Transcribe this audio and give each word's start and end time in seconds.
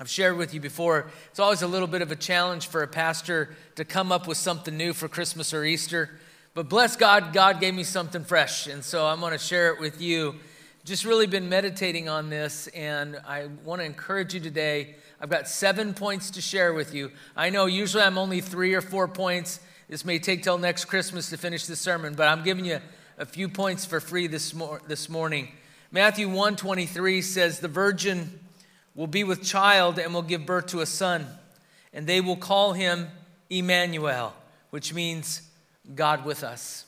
I've 0.00 0.08
shared 0.08 0.38
with 0.38 0.54
you 0.54 0.60
before, 0.60 1.10
it's 1.28 1.38
always 1.38 1.60
a 1.60 1.66
little 1.66 1.86
bit 1.86 2.00
of 2.00 2.10
a 2.10 2.16
challenge 2.16 2.68
for 2.68 2.82
a 2.82 2.88
pastor 2.88 3.54
to 3.74 3.84
come 3.84 4.10
up 4.10 4.26
with 4.26 4.38
something 4.38 4.74
new 4.74 4.94
for 4.94 5.08
Christmas 5.08 5.52
or 5.52 5.62
Easter. 5.62 6.18
But 6.54 6.70
bless 6.70 6.96
God, 6.96 7.34
God 7.34 7.60
gave 7.60 7.74
me 7.74 7.84
something 7.84 8.24
fresh. 8.24 8.66
And 8.66 8.82
so 8.82 9.04
I'm 9.04 9.20
going 9.20 9.32
to 9.32 9.38
share 9.38 9.74
it 9.74 9.78
with 9.78 10.00
you. 10.00 10.36
Just 10.86 11.04
really 11.04 11.26
been 11.26 11.50
meditating 11.50 12.08
on 12.08 12.30
this, 12.30 12.66
and 12.68 13.20
I 13.28 13.48
want 13.62 13.82
to 13.82 13.84
encourage 13.84 14.32
you 14.32 14.40
today. 14.40 14.94
I've 15.20 15.28
got 15.28 15.46
seven 15.46 15.92
points 15.92 16.30
to 16.30 16.40
share 16.40 16.72
with 16.72 16.94
you. 16.94 17.12
I 17.36 17.50
know 17.50 17.66
usually 17.66 18.02
I'm 18.02 18.16
only 18.16 18.40
three 18.40 18.72
or 18.72 18.80
four 18.80 19.06
points. 19.06 19.60
This 19.90 20.06
may 20.06 20.18
take 20.18 20.42
till 20.42 20.56
next 20.56 20.86
Christmas 20.86 21.28
to 21.28 21.36
finish 21.36 21.66
the 21.66 21.76
sermon, 21.76 22.14
but 22.14 22.26
I'm 22.26 22.42
giving 22.42 22.64
you 22.64 22.80
a 23.18 23.26
few 23.26 23.50
points 23.50 23.84
for 23.84 24.00
free 24.00 24.28
this, 24.28 24.54
mor- 24.54 24.80
this 24.88 25.10
morning. 25.10 25.48
Matthew 25.92 26.26
1:23 26.30 27.20
says 27.22 27.60
the 27.60 27.68
virgin 27.68 28.39
will 28.94 29.06
be 29.06 29.24
with 29.24 29.42
child 29.42 29.98
and 29.98 30.12
will 30.12 30.22
give 30.22 30.46
birth 30.46 30.66
to 30.66 30.80
a 30.80 30.86
son, 30.86 31.26
and 31.92 32.06
they 32.06 32.20
will 32.20 32.36
call 32.36 32.72
him 32.72 33.08
Emmanuel, 33.48 34.34
which 34.70 34.92
means 34.94 35.42
God 35.94 36.24
with 36.24 36.44
us. 36.44 36.84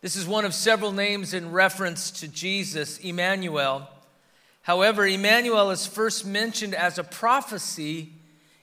This 0.00 0.14
is 0.14 0.26
one 0.26 0.44
of 0.44 0.54
several 0.54 0.92
names 0.92 1.34
in 1.34 1.50
reference 1.50 2.10
to 2.20 2.28
Jesus, 2.28 2.98
Emmanuel. 2.98 3.88
However, 4.62 5.06
Emmanuel 5.06 5.70
is 5.70 5.86
first 5.86 6.24
mentioned 6.24 6.74
as 6.74 6.98
a 6.98 7.04
prophecy 7.04 8.12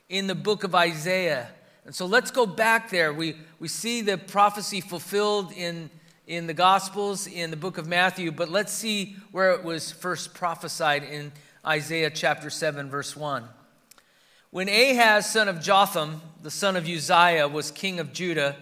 in 0.08 0.28
the 0.28 0.34
book 0.34 0.64
of 0.64 0.74
Isaiah. 0.74 1.48
And 1.84 1.94
so 1.94 2.06
let's 2.06 2.30
go 2.30 2.46
back 2.46 2.90
there. 2.90 3.12
We, 3.12 3.36
we 3.60 3.68
see 3.68 4.00
the 4.00 4.16
prophecy 4.16 4.80
fulfilled 4.80 5.52
in, 5.52 5.90
in 6.26 6.46
the 6.46 6.54
Gospels, 6.54 7.26
in 7.26 7.50
the 7.50 7.56
book 7.56 7.76
of 7.76 7.86
Matthew, 7.86 8.32
but 8.32 8.48
let's 8.48 8.72
see 8.72 9.16
where 9.30 9.52
it 9.52 9.62
was 9.62 9.92
first 9.92 10.32
prophesied 10.32 11.04
in 11.04 11.32
Isaiah 11.66 12.10
chapter 12.10 12.48
7, 12.48 12.88
verse 12.88 13.16
1. 13.16 13.44
When 14.50 14.68
Ahaz, 14.68 15.28
son 15.28 15.48
of 15.48 15.60
Jotham, 15.60 16.20
the 16.40 16.50
son 16.50 16.76
of 16.76 16.88
Uzziah, 16.88 17.48
was 17.48 17.72
king 17.72 17.98
of 17.98 18.12
Judah, 18.12 18.56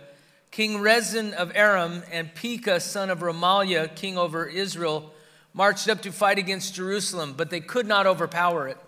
King 0.50 0.80
Rezin 0.80 1.34
of 1.34 1.52
Aram 1.54 2.02
and 2.10 2.34
Pekah, 2.34 2.80
son 2.80 3.10
of 3.10 3.18
Remaliah, 3.18 3.94
king 3.94 4.16
over 4.16 4.46
Israel, 4.46 5.12
marched 5.52 5.88
up 5.88 6.00
to 6.02 6.12
fight 6.12 6.38
against 6.38 6.74
Jerusalem, 6.74 7.34
but 7.36 7.50
they 7.50 7.60
could 7.60 7.86
not 7.86 8.06
overpower 8.06 8.68
it. 8.68 8.78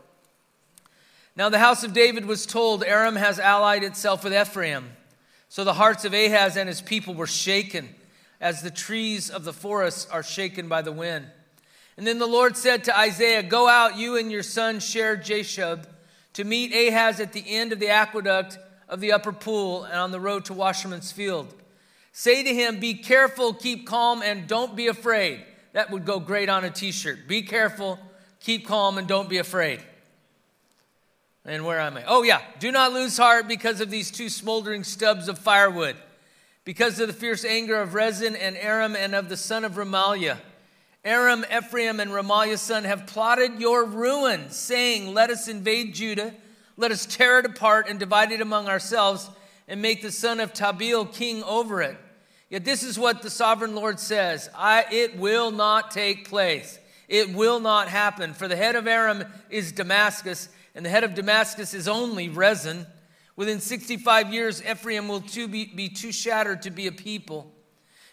Now 1.35 1.49
the 1.51 1.59
house 1.59 1.85
of 1.85 1.93
David 1.93 2.25
was 2.25 2.47
told, 2.47 2.85
Aram 2.85 3.17
has 3.17 3.39
allied 3.39 3.85
itself 3.85 4.25
with 4.25 4.33
Ephraim. 4.33 4.93
So 5.49 5.62
the 5.65 5.75
hearts 5.75 6.05
of 6.05 6.15
Ahaz 6.15 6.57
and 6.57 6.69
his 6.69 6.81
people 6.81 7.15
were 7.15 7.27
shaken, 7.27 7.95
as 8.41 8.62
the 8.62 8.71
trees 8.71 9.29
of 9.29 9.45
the 9.45 9.53
forest 9.53 10.09
are 10.11 10.23
shaken 10.23 10.69
by 10.69 10.81
the 10.81 10.93
wind. 10.93 11.27
And 11.97 12.07
then 12.07 12.19
the 12.19 12.27
Lord 12.27 12.57
said 12.57 12.85
to 12.85 12.99
Isaiah, 12.99 13.43
Go 13.43 13.69
out, 13.69 13.97
you 13.97 14.17
and 14.17 14.31
your 14.31 14.43
son 14.43 14.81
Shear 14.81 15.17
Jashub, 15.17 15.87
to 16.35 16.45
meet 16.45 16.75
Ahaz 16.75 17.21
at 17.21 17.33
the 17.33 17.45
end 17.47 17.73
of 17.73 17.81
the 17.81 17.89
aqueduct 17.89 18.59
of 18.89 19.01
the 19.01 19.13
upper 19.13 19.33
pool 19.33 19.85
and 19.85 19.99
on 19.99 20.11
the 20.11 20.21
road 20.21 20.45
to 20.47 20.53
Washerman's 20.53 21.11
field. 21.11 21.55
Say 22.13 22.43
to 22.43 22.55
him, 22.55 22.81
Be 22.81 22.95
careful, 22.95 23.55
keep 23.55 23.87
calm, 23.87 24.23
and 24.23 24.47
don't 24.47 24.77
be 24.77 24.89
afraid. 24.89 25.43
That 25.73 25.91
would 25.91 26.05
go 26.05 26.21
great 26.21 26.49
on 26.49 26.65
a 26.65 26.71
t 26.71 26.93
shirt. 26.93 27.29
Be 27.29 27.43
careful, 27.43 27.99
keep 28.41 28.67
calm, 28.67 28.99
and 28.99 29.07
don't 29.07 29.29
be 29.29 29.39
afraid. 29.39 29.81
And 31.45 31.65
where 31.65 31.79
am 31.79 31.97
I? 31.97 32.05
Oh, 32.07 32.23
yeah. 32.23 32.43
Do 32.59 32.73
not 32.73 32.93
lose 32.93 33.17
heart 33.17 33.47
because 33.47 33.81
of 33.81 33.89
these 33.89 34.11
two 34.11 34.29
smoldering 34.29 34.83
stubs 34.83 35.29
of 35.29 35.39
firewood, 35.39 35.97
because 36.65 36.99
of 36.99 37.07
the 37.07 37.13
fierce 37.13 37.45
anger 37.45 37.81
of 37.81 37.95
Rezin 37.95 38.35
and 38.35 38.57
Aram 38.57 38.97
and 38.97 39.15
of 39.15 39.29
the 39.29 39.37
son 39.37 39.65
of 39.65 39.73
Remaliah. 39.73 40.39
Aram, 41.07 41.45
Ephraim, 41.57 42.01
and 42.01 42.11
Remaliah's 42.11 42.61
son 42.61 42.83
have 42.83 43.07
plotted 43.07 43.61
your 43.61 43.85
ruin, 43.85 44.51
saying, 44.51 45.15
Let 45.15 45.31
us 45.31 45.47
invade 45.47 45.95
Judah, 45.95 46.35
let 46.77 46.91
us 46.91 47.07
tear 47.07 47.39
it 47.39 47.47
apart 47.47 47.87
and 47.89 48.01
divide 48.01 48.33
it 48.33 48.41
among 48.41 48.67
ourselves, 48.67 49.31
and 49.69 49.81
make 49.81 50.03
the 50.03 50.11
son 50.11 50.41
of 50.41 50.53
Tabeel 50.53 51.12
king 51.15 51.45
over 51.45 51.81
it. 51.81 51.97
Yet 52.51 52.65
this 52.65 52.83
is 52.83 52.99
what 52.99 53.23
the 53.23 53.31
sovereign 53.31 53.77
Lord 53.77 54.00
says 54.00 54.50
I, 54.53 54.84
It 54.91 55.17
will 55.17 55.53
not 55.53 55.93
take 55.93 56.28
place. 56.28 56.77
It 57.09 57.33
will 57.33 57.61
not 57.61 57.87
happen. 57.87 58.34
For 58.34 58.49
the 58.49 58.56
head 58.56 58.75
of 58.75 58.88
Aram 58.88 59.25
is 59.49 59.71
Damascus, 59.71 60.49
and 60.75 60.84
the 60.84 60.91
head 60.91 61.05
of 61.05 61.15
Damascus 61.15 61.73
is 61.73 61.87
only 61.87 62.28
Rezin. 62.28 62.84
Within 63.37 63.61
65 63.61 64.33
years, 64.33 64.61
Ephraim 64.61 65.06
will 65.06 65.21
too 65.21 65.47
be, 65.47 65.67
be 65.67 65.88
too 65.88 66.11
shattered 66.11 66.62
to 66.62 66.71
be 66.71 66.88
a 66.88 66.93
people. 66.93 67.53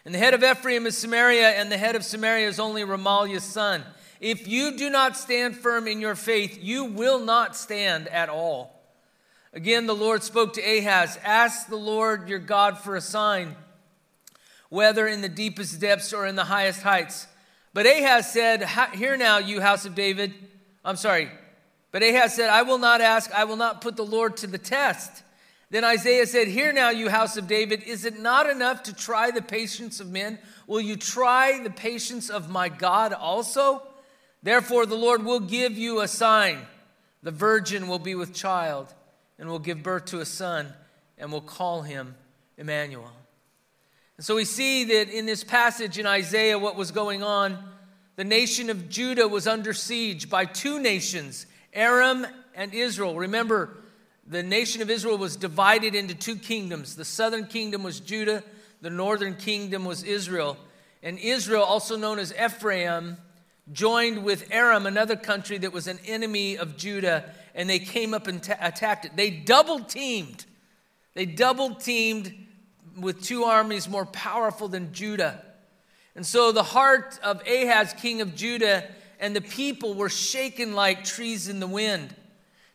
And 0.04 0.14
the 0.14 0.18
head 0.18 0.34
of 0.34 0.44
Ephraim 0.44 0.86
is 0.86 0.98
Samaria, 0.98 1.50
and 1.50 1.72
the 1.72 1.78
head 1.78 1.96
of 1.96 2.04
Samaria 2.04 2.46
is 2.48 2.60
only 2.60 2.82
Remaliah's 2.82 3.44
son. 3.44 3.82
If 4.20 4.46
you 4.46 4.76
do 4.76 4.90
not 4.90 5.16
stand 5.16 5.56
firm 5.56 5.88
in 5.88 6.00
your 6.00 6.14
faith, 6.14 6.58
you 6.62 6.84
will 6.84 7.20
not 7.20 7.56
stand 7.56 8.08
at 8.08 8.28
all. 8.28 8.82
Again, 9.54 9.86
the 9.86 9.94
Lord 9.94 10.22
spoke 10.22 10.54
to 10.54 10.62
Ahaz 10.62 11.18
Ask 11.24 11.68
the 11.68 11.76
Lord 11.76 12.28
your 12.28 12.38
God 12.38 12.78
for 12.78 12.96
a 12.96 13.00
sign, 13.00 13.56
whether 14.68 15.06
in 15.06 15.20
the 15.20 15.28
deepest 15.28 15.80
depths 15.80 16.12
or 16.12 16.26
in 16.26 16.36
the 16.36 16.44
highest 16.44 16.82
heights. 16.82 17.26
But 17.72 17.86
Ahaz 17.86 18.32
said, 18.32 18.62
Hear 18.94 19.16
now, 19.16 19.38
you 19.38 19.60
house 19.60 19.84
of 19.84 19.94
David. 19.94 20.34
I'm 20.84 20.96
sorry. 20.96 21.30
But 21.92 22.02
Ahaz 22.02 22.34
said, 22.34 22.50
I 22.50 22.62
will 22.62 22.78
not 22.78 23.00
ask, 23.00 23.32
I 23.32 23.44
will 23.44 23.56
not 23.56 23.80
put 23.80 23.96
the 23.96 24.04
Lord 24.04 24.36
to 24.38 24.46
the 24.46 24.58
test. 24.58 25.23
Then 25.74 25.82
Isaiah 25.82 26.24
said, 26.24 26.46
Hear 26.46 26.72
now, 26.72 26.90
you 26.90 27.10
house 27.10 27.36
of 27.36 27.48
David, 27.48 27.82
is 27.82 28.04
it 28.04 28.20
not 28.20 28.48
enough 28.48 28.84
to 28.84 28.94
try 28.94 29.32
the 29.32 29.42
patience 29.42 29.98
of 29.98 30.08
men? 30.08 30.38
Will 30.68 30.80
you 30.80 30.94
try 30.94 31.58
the 31.58 31.68
patience 31.68 32.30
of 32.30 32.48
my 32.48 32.68
God 32.68 33.12
also? 33.12 33.82
Therefore, 34.40 34.86
the 34.86 34.94
Lord 34.94 35.24
will 35.24 35.40
give 35.40 35.76
you 35.76 36.00
a 36.00 36.06
sign. 36.06 36.60
The 37.24 37.32
virgin 37.32 37.88
will 37.88 37.98
be 37.98 38.14
with 38.14 38.32
child 38.32 38.94
and 39.36 39.48
will 39.48 39.58
give 39.58 39.82
birth 39.82 40.04
to 40.04 40.20
a 40.20 40.24
son 40.24 40.72
and 41.18 41.32
will 41.32 41.40
call 41.40 41.82
him 41.82 42.14
Emmanuel. 42.56 43.10
And 44.16 44.24
so 44.24 44.36
we 44.36 44.44
see 44.44 44.84
that 44.84 45.08
in 45.08 45.26
this 45.26 45.42
passage 45.42 45.98
in 45.98 46.06
Isaiah, 46.06 46.56
what 46.56 46.76
was 46.76 46.92
going 46.92 47.24
on, 47.24 47.58
the 48.14 48.22
nation 48.22 48.70
of 48.70 48.88
Judah 48.88 49.26
was 49.26 49.48
under 49.48 49.72
siege 49.72 50.30
by 50.30 50.44
two 50.44 50.78
nations, 50.78 51.46
Aram 51.72 52.28
and 52.54 52.72
Israel. 52.72 53.16
Remember, 53.16 53.76
the 54.26 54.42
nation 54.42 54.80
of 54.82 54.90
Israel 54.90 55.18
was 55.18 55.36
divided 55.36 55.94
into 55.94 56.14
two 56.14 56.36
kingdoms. 56.36 56.96
The 56.96 57.04
southern 57.04 57.46
kingdom 57.46 57.82
was 57.82 58.00
Judah, 58.00 58.42
the 58.80 58.90
northern 58.90 59.34
kingdom 59.34 59.84
was 59.84 60.02
Israel. 60.02 60.56
And 61.02 61.18
Israel, 61.18 61.62
also 61.62 61.96
known 61.96 62.18
as 62.18 62.32
Ephraim, 62.32 63.18
joined 63.72 64.24
with 64.24 64.48
Aram, 64.50 64.86
another 64.86 65.16
country 65.16 65.58
that 65.58 65.72
was 65.72 65.86
an 65.86 65.98
enemy 66.06 66.56
of 66.56 66.76
Judah, 66.76 67.30
and 67.54 67.68
they 67.68 67.78
came 67.78 68.14
up 68.14 68.26
and 68.26 68.42
t- 68.42 68.52
attacked 68.60 69.04
it. 69.04 69.16
They 69.16 69.30
double 69.30 69.80
teamed. 69.80 70.44
They 71.14 71.26
double 71.26 71.74
teamed 71.74 72.34
with 72.98 73.22
two 73.22 73.44
armies 73.44 73.88
more 73.88 74.06
powerful 74.06 74.68
than 74.68 74.92
Judah. 74.92 75.42
And 76.14 76.24
so 76.24 76.52
the 76.52 76.62
heart 76.62 77.18
of 77.22 77.42
Ahaz, 77.46 77.94
king 77.94 78.20
of 78.20 78.34
Judah, 78.34 78.84
and 79.18 79.34
the 79.34 79.40
people 79.40 79.94
were 79.94 80.08
shaken 80.08 80.74
like 80.74 81.04
trees 81.04 81.48
in 81.48 81.60
the 81.60 81.66
wind. 81.66 82.14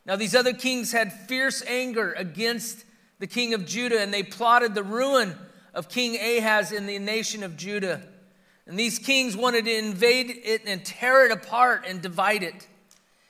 Now, 0.06 0.16
these 0.16 0.34
other 0.34 0.52
kings 0.52 0.92
had 0.92 1.12
fierce 1.12 1.62
anger 1.66 2.12
against 2.12 2.84
the 3.18 3.26
king 3.26 3.54
of 3.54 3.66
Judah, 3.66 4.00
and 4.00 4.12
they 4.12 4.22
plotted 4.22 4.74
the 4.74 4.82
ruin 4.82 5.36
of 5.74 5.88
King 5.88 6.16
Ahaz 6.16 6.72
in 6.72 6.86
the 6.86 6.98
nation 6.98 7.42
of 7.42 7.56
Judah. 7.56 8.02
And 8.66 8.78
these 8.78 8.98
kings 8.98 9.36
wanted 9.36 9.66
to 9.66 9.76
invade 9.76 10.30
it 10.44 10.62
and 10.66 10.84
tear 10.84 11.26
it 11.26 11.32
apart 11.32 11.84
and 11.86 12.00
divide 12.00 12.42
it. 12.42 12.66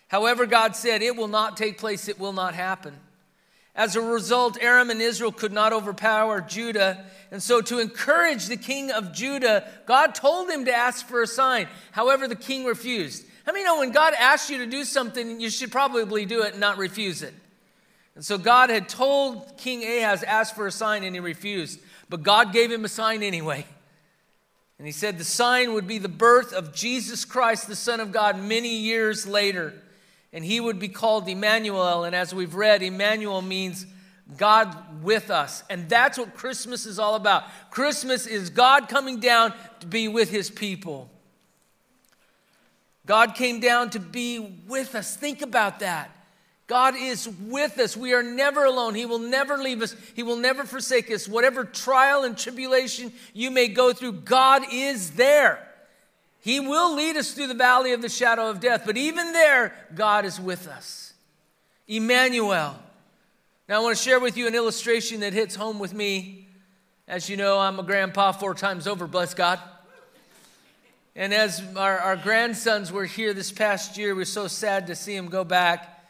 However, 0.09 0.47
God 0.47 0.77
said, 0.77 1.03
It 1.03 1.17
will 1.17 1.29
not 1.29 1.57
take 1.57 1.79
place, 1.79 2.09
it 2.09 2.19
will 2.19 2.33
not 2.33 2.55
happen. 2.55 2.95
As 3.75 3.97
a 3.97 4.01
result, 4.01 4.59
Aram 4.61 4.91
and 4.91 5.01
Israel 5.01 5.33
could 5.33 5.53
not 5.53 5.73
overpower 5.73 6.41
Judah. 6.41 7.05
And 7.31 7.43
so, 7.43 7.61
to 7.63 7.79
encourage 7.79 8.47
the 8.47 8.57
king 8.57 8.91
of 8.91 9.13
Judah, 9.13 9.69
God 9.87 10.15
told 10.15 10.51
him 10.51 10.65
to 10.65 10.75
ask 10.75 11.07
for 11.07 11.23
a 11.23 11.27
sign. 11.27 11.69
However, 11.93 12.27
the 12.27 12.37
king 12.37 12.65
refused. 12.65 13.25
How 13.50 13.55
many 13.55 13.65
know 13.65 13.81
when 13.81 13.91
God 13.91 14.15
asks 14.15 14.49
you 14.49 14.59
to 14.59 14.66
do 14.66 14.84
something, 14.84 15.41
you 15.41 15.50
should 15.50 15.72
probably 15.72 16.25
do 16.25 16.43
it 16.43 16.53
and 16.53 16.61
not 16.61 16.78
refuse 16.78 17.21
it? 17.25 17.34
And 18.15 18.25
so 18.25 18.39
God 18.39 18.71
had 18.71 18.89
told 18.89 19.59
King 19.59 19.83
Ahaz, 19.83 20.22
ask 20.22 20.54
for 20.54 20.69
a 20.69 20.71
sign, 20.71 21.03
and 21.03 21.16
he 21.16 21.21
refused. 21.21 21.80
But 22.09 22.22
God 22.22 22.53
gave 22.53 22.71
him 22.71 22.84
a 22.84 22.89
sign 22.89 23.25
anyway. 23.25 23.66
And 24.78 24.86
he 24.86 24.92
said 24.92 25.19
the 25.19 25.25
sign 25.25 25.75
would 25.75 25.89
be 25.89 25.98
the 25.98 26.09
birth 26.09 26.53
of 26.53 26.72
Jesus 26.72 27.25
Christ, 27.25 27.66
the 27.66 27.75
Son 27.75 27.98
of 27.98 28.13
God, 28.13 28.39
many 28.39 28.77
years 28.77 29.27
later. 29.27 29.75
And 30.33 30.45
he 30.45 30.60
would 30.60 30.78
be 30.78 30.86
called 30.86 31.28
Emmanuel. 31.28 32.04
And 32.04 32.15
as 32.15 32.33
we've 32.33 32.54
read, 32.54 32.84
Emmanuel 32.84 33.42
means 33.42 33.84
God 34.36 35.03
with 35.03 35.28
us. 35.28 35.65
And 35.69 35.89
that's 35.89 36.19
what 36.19 36.36
Christmas 36.36 36.86
is 36.86 37.01
all 37.01 37.16
about. 37.16 37.42
Christmas 37.72 38.28
is 38.28 38.48
God 38.48 38.89
coming 38.89 39.19
down 39.19 39.53
to 39.80 39.89
be 39.89 40.07
with 40.07 40.30
his 40.30 40.51
people. 40.51 41.10
God 43.10 43.34
came 43.34 43.59
down 43.59 43.91
to 43.91 43.98
be 43.98 44.39
with 44.68 44.95
us. 44.95 45.16
Think 45.16 45.42
about 45.42 45.80
that. 45.80 46.12
God 46.68 46.95
is 46.95 47.28
with 47.28 47.77
us. 47.80 47.97
We 47.97 48.12
are 48.12 48.22
never 48.22 48.65
alone. 48.65 48.95
He 48.95 49.04
will 49.04 49.18
never 49.18 49.59
leave 49.59 49.83
us. 49.83 49.97
He 50.15 50.22
will 50.22 50.36
never 50.36 50.62
forsake 50.62 51.10
us. 51.10 51.27
Whatever 51.27 51.65
trial 51.65 52.22
and 52.22 52.39
tribulation 52.39 53.12
you 53.34 53.51
may 53.51 53.66
go 53.66 53.92
through, 53.92 54.12
God 54.12 54.62
is 54.71 55.10
there. 55.10 55.59
He 56.39 56.60
will 56.60 56.95
lead 56.95 57.16
us 57.16 57.33
through 57.33 57.48
the 57.48 57.54
valley 57.54 57.95
of 57.95 58.01
the 58.01 58.09
shadow 58.09 58.48
of 58.48 58.60
death, 58.60 58.84
but 58.86 58.97
even 58.97 59.33
there, 59.33 59.74
God 59.92 60.24
is 60.24 60.39
with 60.39 60.68
us. 60.68 61.13
Emmanuel. 61.89 62.78
Now, 63.68 63.80
I 63.80 63.83
want 63.83 63.97
to 63.97 64.04
share 64.04 64.21
with 64.21 64.36
you 64.36 64.47
an 64.47 64.54
illustration 64.54 65.18
that 65.18 65.33
hits 65.33 65.56
home 65.56 65.80
with 65.80 65.92
me. 65.92 66.47
As 67.09 67.28
you 67.28 67.36
know, 67.36 67.59
I'm 67.59 67.80
a 67.80 67.83
grandpa 67.83 68.30
four 68.30 68.54
times 68.54 68.86
over, 68.86 69.09
bless 69.09 69.34
God. 69.34 69.59
And 71.16 71.34
as 71.34 71.62
our, 71.77 71.98
our 71.98 72.16
grandsons 72.16 72.92
were 72.92 73.04
here 73.04 73.34
this 73.34 73.51
past 73.51 73.98
year, 73.98 74.15
we 74.15 74.22
are 74.22 74.27
so 74.27 74.47
sad 74.47 74.86
to 74.86 74.95
see 74.95 75.16
them 75.16 75.27
go 75.27 75.42
back. 75.42 76.01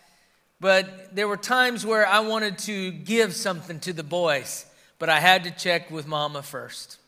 But 0.61 1.15
there 1.15 1.27
were 1.27 1.39
times 1.39 1.87
where 1.87 2.07
I 2.07 2.21
wanted 2.21 2.59
to 2.59 2.91
give 2.91 3.35
something 3.35 3.81
to 3.81 3.95
the 3.95 4.03
boys, 4.03 4.67
but 4.99 5.09
I 5.09 5.19
had 5.19 5.45
to 5.45 5.51
check 5.51 5.91
with 5.91 6.07
mama 6.07 6.43
first. 6.43 6.99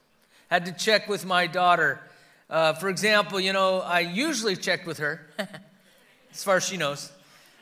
Had 0.48 0.64
to 0.66 0.72
check 0.72 1.06
with 1.06 1.26
my 1.26 1.46
daughter. 1.46 2.00
Uh, 2.48 2.72
for 2.72 2.88
example, 2.88 3.38
you 3.38 3.52
know, 3.52 3.80
I 3.80 4.00
usually 4.00 4.56
checked 4.56 4.86
with 4.86 4.98
her, 4.98 5.26
as 6.32 6.42
far 6.42 6.56
as 6.56 6.64
she 6.64 6.78
knows. 6.78 7.12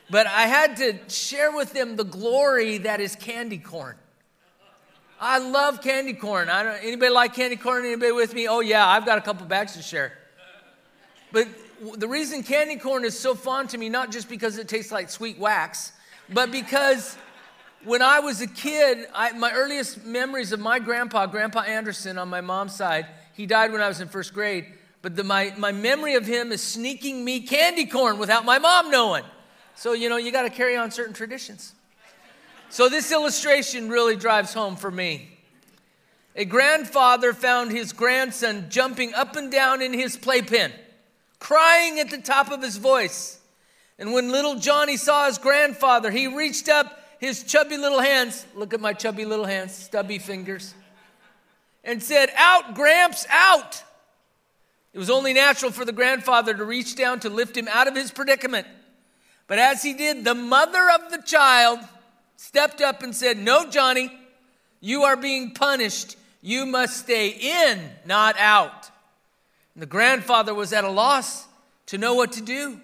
But 0.09 0.27
I 0.27 0.43
had 0.43 0.77
to 0.77 0.97
share 1.09 1.51
with 1.51 1.73
them 1.73 1.97
the 1.97 2.05
glory 2.05 2.79
that 2.79 3.01
is 3.01 3.17
candy 3.17 3.57
corn. 3.57 3.95
I 5.19 5.39
love 5.39 5.81
candy 5.81 6.13
corn. 6.13 6.49
I 6.49 6.63
don't, 6.63 6.83
anybody 6.83 7.11
like 7.11 7.35
candy 7.35 7.57
corn? 7.57 7.85
Anybody 7.85 8.13
with 8.13 8.33
me? 8.33 8.47
Oh 8.47 8.61
yeah, 8.61 8.87
I've 8.87 9.05
got 9.05 9.17
a 9.17 9.21
couple 9.21 9.45
bags 9.45 9.73
to 9.73 9.81
share. 9.81 10.13
But 11.31 11.47
the 11.97 12.07
reason 12.07 12.43
candy 12.43 12.75
corn 12.75 13.05
is 13.05 13.17
so 13.17 13.35
fond 13.35 13.69
to 13.69 13.77
me, 13.77 13.89
not 13.89 14.11
just 14.11 14.29
because 14.29 14.57
it 14.57 14.67
tastes 14.67 14.91
like 14.91 15.09
sweet 15.09 15.37
wax, 15.37 15.93
but 16.29 16.51
because 16.51 17.17
when 17.83 18.01
I 18.01 18.19
was 18.19 18.41
a 18.41 18.47
kid, 18.47 19.07
I, 19.13 19.31
my 19.31 19.51
earliest 19.51 20.05
memories 20.05 20.51
of 20.51 20.59
my 20.59 20.79
grandpa, 20.79 21.25
Grandpa 21.25 21.61
Anderson 21.61 22.17
on 22.17 22.29
my 22.29 22.41
mom's 22.41 22.75
side, 22.75 23.07
he 23.33 23.45
died 23.45 23.71
when 23.71 23.81
I 23.81 23.87
was 23.87 24.01
in 24.01 24.07
first 24.07 24.33
grade. 24.33 24.65
But 25.01 25.15
the, 25.15 25.23
my, 25.23 25.53
my 25.57 25.71
memory 25.71 26.13
of 26.13 26.27
him 26.27 26.51
is 26.51 26.61
sneaking 26.61 27.25
me 27.25 27.41
candy 27.41 27.85
corn 27.85 28.19
without 28.19 28.45
my 28.45 28.59
mom 28.59 28.91
knowing. 28.91 29.23
So, 29.75 29.93
you 29.93 30.09
know, 30.09 30.17
you 30.17 30.31
got 30.31 30.43
to 30.43 30.49
carry 30.49 30.77
on 30.77 30.91
certain 30.91 31.13
traditions. 31.13 31.73
So, 32.69 32.87
this 32.87 33.11
illustration 33.11 33.89
really 33.89 34.15
drives 34.15 34.53
home 34.53 34.75
for 34.75 34.91
me. 34.91 35.29
A 36.35 36.45
grandfather 36.45 37.33
found 37.33 37.71
his 37.71 37.91
grandson 37.93 38.67
jumping 38.69 39.13
up 39.13 39.35
and 39.35 39.51
down 39.51 39.81
in 39.81 39.91
his 39.91 40.15
playpen 40.15 40.71
crying 41.41 41.99
at 41.99 42.09
the 42.09 42.19
top 42.19 42.51
of 42.51 42.61
his 42.61 42.77
voice. 42.77 43.39
And 43.99 44.13
when 44.13 44.31
little 44.31 44.55
Johnny 44.55 44.95
saw 44.95 45.25
his 45.25 45.37
grandfather, 45.37 46.09
he 46.09 46.27
reached 46.27 46.69
up 46.69 46.99
his 47.19 47.43
chubby 47.43 47.77
little 47.77 47.99
hands, 47.99 48.45
look 48.55 48.73
at 48.73 48.79
my 48.79 48.93
chubby 48.93 49.25
little 49.25 49.45
hands, 49.45 49.75
stubby 49.75 50.17
fingers, 50.17 50.73
and 51.83 52.01
said, 52.01 52.29
Out, 52.35 52.73
Gramps, 52.75 53.25
out. 53.29 53.83
It 54.93 54.99
was 54.99 55.09
only 55.09 55.33
natural 55.33 55.71
for 55.71 55.83
the 55.83 55.91
grandfather 55.91 56.53
to 56.53 56.63
reach 56.63 56.95
down 56.95 57.19
to 57.21 57.29
lift 57.29 57.57
him 57.57 57.67
out 57.67 57.87
of 57.87 57.95
his 57.95 58.11
predicament. 58.11 58.67
But 59.47 59.59
as 59.59 59.83
he 59.83 59.93
did, 59.93 60.23
the 60.23 60.35
mother 60.35 60.89
of 60.95 61.11
the 61.11 61.21
child 61.21 61.79
stepped 62.37 62.81
up 62.81 63.03
and 63.03 63.15
said, 63.15 63.37
No, 63.37 63.69
Johnny, 63.69 64.11
you 64.79 65.03
are 65.03 65.15
being 65.15 65.53
punished. 65.53 66.17
You 66.41 66.65
must 66.65 66.97
stay 66.97 67.29
in, 67.29 67.79
not 68.05 68.35
out. 68.37 68.80
The 69.75 69.85
grandfather 69.85 70.53
was 70.53 70.73
at 70.73 70.83
a 70.83 70.89
loss 70.89 71.47
to 71.87 71.97
know 71.97 72.13
what 72.13 72.33
to 72.33 72.41
do. 72.41 72.79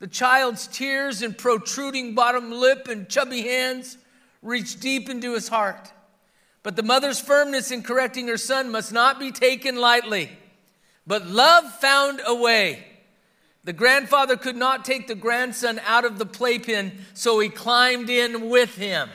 The 0.00 0.06
child's 0.06 0.66
tears 0.66 1.22
and 1.22 1.36
protruding 1.36 2.14
bottom 2.14 2.52
lip 2.52 2.88
and 2.88 3.08
chubby 3.08 3.42
hands 3.42 3.98
reached 4.42 4.80
deep 4.80 5.08
into 5.08 5.34
his 5.34 5.48
heart. 5.48 5.92
But 6.62 6.76
the 6.76 6.82
mother's 6.82 7.20
firmness 7.20 7.70
in 7.70 7.82
correcting 7.82 8.28
her 8.28 8.36
son 8.36 8.70
must 8.70 8.92
not 8.92 9.18
be 9.18 9.32
taken 9.32 9.76
lightly. 9.76 10.30
But 11.06 11.26
love 11.26 11.64
found 11.80 12.20
a 12.26 12.34
way. 12.34 12.84
The 13.64 13.72
grandfather 13.72 14.36
could 14.36 14.56
not 14.56 14.84
take 14.84 15.08
the 15.08 15.14
grandson 15.14 15.80
out 15.86 16.04
of 16.04 16.18
the 16.18 16.26
playpen, 16.26 17.04
so 17.14 17.40
he 17.40 17.48
climbed 17.48 18.10
in 18.10 18.48
with 18.50 18.76
him. 18.76 19.08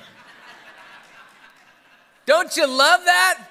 Don't 2.25 2.55
you 2.55 2.67
love 2.67 3.01
that? 3.05 3.47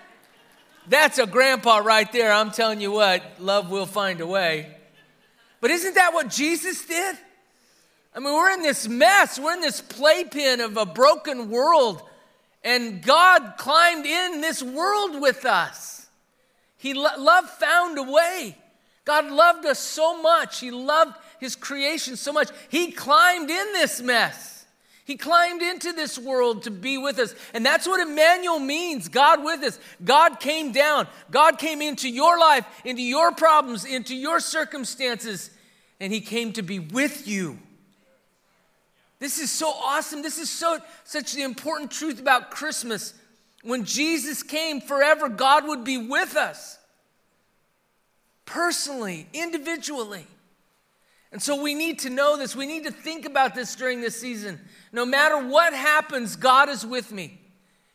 That's 0.88 1.18
a 1.18 1.26
grandpa 1.26 1.78
right 1.78 2.10
there. 2.10 2.32
I'm 2.32 2.50
telling 2.50 2.80
you 2.80 2.90
what, 2.90 3.22
love 3.40 3.70
will 3.70 3.86
find 3.86 4.20
a 4.20 4.26
way. 4.26 4.74
But 5.60 5.70
isn't 5.70 5.94
that 5.94 6.12
what 6.12 6.28
Jesus 6.28 6.84
did? 6.84 7.16
I 8.14 8.18
mean, 8.18 8.34
we're 8.34 8.52
in 8.52 8.62
this 8.62 8.88
mess, 8.88 9.38
we're 9.38 9.54
in 9.54 9.60
this 9.60 9.80
playpen 9.80 10.60
of 10.60 10.76
a 10.76 10.84
broken 10.84 11.48
world, 11.48 12.02
and 12.62 13.02
God 13.02 13.54
climbed 13.56 14.04
in 14.04 14.40
this 14.40 14.62
world 14.62 15.20
with 15.20 15.44
us. 15.44 16.06
He 16.76 16.94
lo- 16.94 17.16
love 17.18 17.48
found 17.48 17.96
a 17.98 18.02
way. 18.02 18.58
God 19.04 19.30
loved 19.30 19.64
us 19.66 19.78
so 19.78 20.20
much. 20.20 20.60
He 20.60 20.70
loved 20.70 21.16
his 21.40 21.56
creation 21.56 22.16
so 22.16 22.32
much. 22.32 22.50
He 22.68 22.92
climbed 22.92 23.50
in 23.50 23.72
this 23.72 24.00
mess. 24.02 24.51
He 25.04 25.16
climbed 25.16 25.62
into 25.62 25.92
this 25.92 26.18
world 26.18 26.62
to 26.64 26.70
be 26.70 26.96
with 26.96 27.18
us. 27.18 27.34
And 27.54 27.66
that's 27.66 27.86
what 27.86 28.00
Emmanuel 28.00 28.60
means 28.60 29.08
God 29.08 29.44
with 29.44 29.62
us. 29.62 29.78
God 30.04 30.38
came 30.38 30.70
down. 30.70 31.08
God 31.30 31.58
came 31.58 31.82
into 31.82 32.08
your 32.08 32.38
life, 32.38 32.64
into 32.84 33.02
your 33.02 33.32
problems, 33.32 33.84
into 33.84 34.14
your 34.14 34.38
circumstances, 34.38 35.50
and 35.98 36.12
He 36.12 36.20
came 36.20 36.52
to 36.52 36.62
be 36.62 36.78
with 36.78 37.26
you. 37.26 37.58
This 39.18 39.38
is 39.38 39.50
so 39.50 39.68
awesome. 39.68 40.22
This 40.22 40.38
is 40.38 40.50
so 40.50 40.78
such 41.04 41.32
the 41.32 41.42
important 41.42 41.90
truth 41.90 42.20
about 42.20 42.50
Christmas. 42.50 43.14
When 43.62 43.84
Jesus 43.84 44.42
came 44.42 44.80
forever, 44.80 45.28
God 45.28 45.66
would 45.66 45.84
be 45.84 45.98
with 45.98 46.36
us 46.36 46.78
personally, 48.44 49.28
individually. 49.32 50.26
And 51.32 51.42
so 51.42 51.60
we 51.60 51.74
need 51.74 52.00
to 52.00 52.10
know 52.10 52.36
this. 52.36 52.54
We 52.54 52.66
need 52.66 52.84
to 52.84 52.90
think 52.90 53.24
about 53.24 53.54
this 53.54 53.74
during 53.74 54.02
this 54.02 54.20
season. 54.20 54.60
No 54.92 55.06
matter 55.06 55.38
what 55.38 55.72
happens, 55.72 56.36
God 56.36 56.68
is 56.68 56.84
with 56.84 57.10
me. 57.10 57.40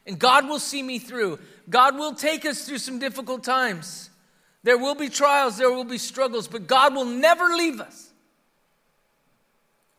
And 0.07 0.17
God 0.17 0.49
will 0.49 0.59
see 0.59 0.81
me 0.81 0.97
through. 0.97 1.39
God 1.69 1.97
will 1.97 2.15
take 2.15 2.45
us 2.45 2.65
through 2.65 2.79
some 2.79 2.97
difficult 2.97 3.43
times. 3.43 4.09
There 4.63 4.77
will 4.77 4.95
be 4.95 5.07
trials, 5.07 5.57
there 5.57 5.71
will 5.71 5.83
be 5.83 5.99
struggles, 5.99 6.47
but 6.47 6.65
God 6.65 6.95
will 6.95 7.05
never 7.05 7.45
leave 7.45 7.79
us. 7.79 8.11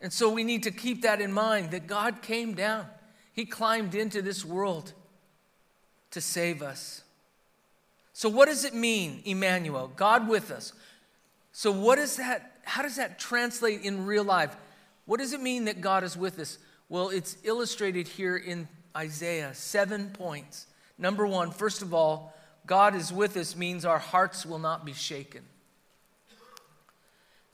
And 0.01 0.13
so 0.13 0.31
we 0.31 0.45
need 0.45 0.65
to 0.65 0.71
keep 0.71 1.03
that 1.03 1.21
in 1.21 1.33
mind 1.33 1.71
that 1.71 1.87
God 1.87 2.23
came 2.23 2.55
down. 2.55 2.87
He 3.33 3.45
climbed 3.45 3.95
into 3.95 4.21
this 4.21 4.45
world 4.45 4.93
to 6.11 6.21
save 6.21 6.63
us. 6.63 7.03
So, 8.13 8.29
what 8.29 8.47
does 8.47 8.65
it 8.65 8.75
mean, 8.75 9.23
Emmanuel? 9.25 9.93
God 9.95 10.29
with 10.29 10.51
us. 10.51 10.73
So, 11.53 11.71
what 11.71 11.99
is 11.99 12.17
that? 12.17 12.48
How 12.69 12.83
does 12.83 12.97
that 12.97 13.19
translate 13.19 13.81
in 13.81 14.05
real 14.05 14.25
life? 14.25 14.55
What 15.07 15.21
does 15.21 15.33
it 15.33 15.41
mean 15.41 15.65
that 15.65 15.81
God 15.81 16.05
is 16.05 16.19
with 16.19 16.39
us? 16.39 16.59
Well, 16.91 17.09
it's 17.09 17.39
illustrated 17.43 18.07
here 18.07 18.37
in 18.37 18.69
Isaiah, 18.95 19.55
seven 19.55 20.11
points. 20.11 20.67
Number 20.99 21.27
one, 21.27 21.51
first 21.51 21.81
of 21.81 21.95
all, 21.95 22.35
God 22.67 22.95
is 22.95 23.11
with 23.11 23.39
us 23.39 23.57
means 23.57 23.87
our 23.87 23.99
hearts 23.99 24.45
will 24.45 24.59
not 24.59 24.85
be 24.85 24.93
shaken. 24.93 25.45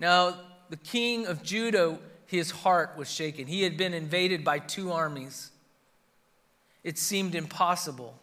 Now, 0.00 0.34
the 0.68 0.76
king 0.76 1.26
of 1.26 1.44
Judah, 1.44 2.00
his 2.26 2.50
heart 2.50 2.94
was 2.96 3.08
shaken. 3.08 3.46
He 3.46 3.62
had 3.62 3.76
been 3.76 3.94
invaded 3.94 4.42
by 4.42 4.58
two 4.58 4.90
armies. 4.90 5.52
It 6.82 6.98
seemed 6.98 7.36
impossible. 7.36 8.18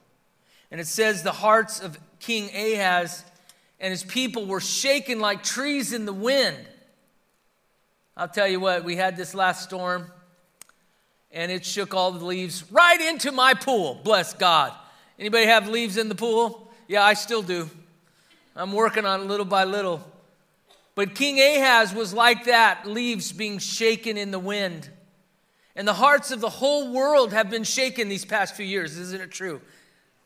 And 0.70 0.82
it 0.82 0.88
says 0.88 1.24
the 1.24 1.32
hearts 1.32 1.80
of 1.80 1.98
King 2.20 2.50
Ahaz 2.54 3.24
and 3.80 3.92
his 3.92 4.04
people 4.04 4.46
were 4.46 4.60
shaken 4.60 5.22
like 5.22 5.42
trees 5.42 5.94
in 5.94 6.06
the 6.06 6.14
wind. 6.14 6.58
I'll 8.16 8.28
tell 8.28 8.48
you 8.48 8.60
what, 8.60 8.84
we 8.84 8.96
had 8.96 9.16
this 9.16 9.34
last 9.34 9.64
storm 9.64 10.12
and 11.32 11.52
it 11.52 11.66
shook 11.66 11.94
all 11.94 12.12
the 12.12 12.26
leaves 12.26 12.70
right 12.72 13.00
into 13.00 13.32
my 13.32 13.54
pool. 13.54 14.00
Bless 14.04 14.34
God. 14.34 14.74
Anybody 15.18 15.46
have 15.46 15.70
leaves 15.70 15.98
in 15.98 16.10
the 16.10 16.16
pool? 16.16 16.72
Yeah, 16.88 17.04
I 17.04 17.14
still 17.14 17.42
do. 17.42 17.70
I'm 18.56 18.74
working 18.74 19.06
on 19.06 19.22
it 19.22 19.28
little 19.28 19.46
by 19.46 19.64
little. 19.64 20.04
But 20.94 21.16
King 21.16 21.40
Ahaz 21.40 21.94
was 21.94 22.14
like 22.14 22.46
that, 22.46 22.86
leaves 22.86 23.32
being 23.32 23.60
shaken 23.60 24.18
in 24.18 24.32
the 24.32 24.40
wind. 24.40 24.90
And 25.76 25.88
the 25.88 25.94
hearts 25.94 26.32
of 26.32 26.42
the 26.42 26.50
whole 26.50 26.92
world 26.92 27.32
have 27.32 27.50
been 27.50 27.64
shaken 27.64 28.10
these 28.10 28.26
past 28.26 28.56
few 28.56 28.66
years, 28.66 28.98
isn't 28.98 29.22
it 29.22 29.32
true? 29.32 29.62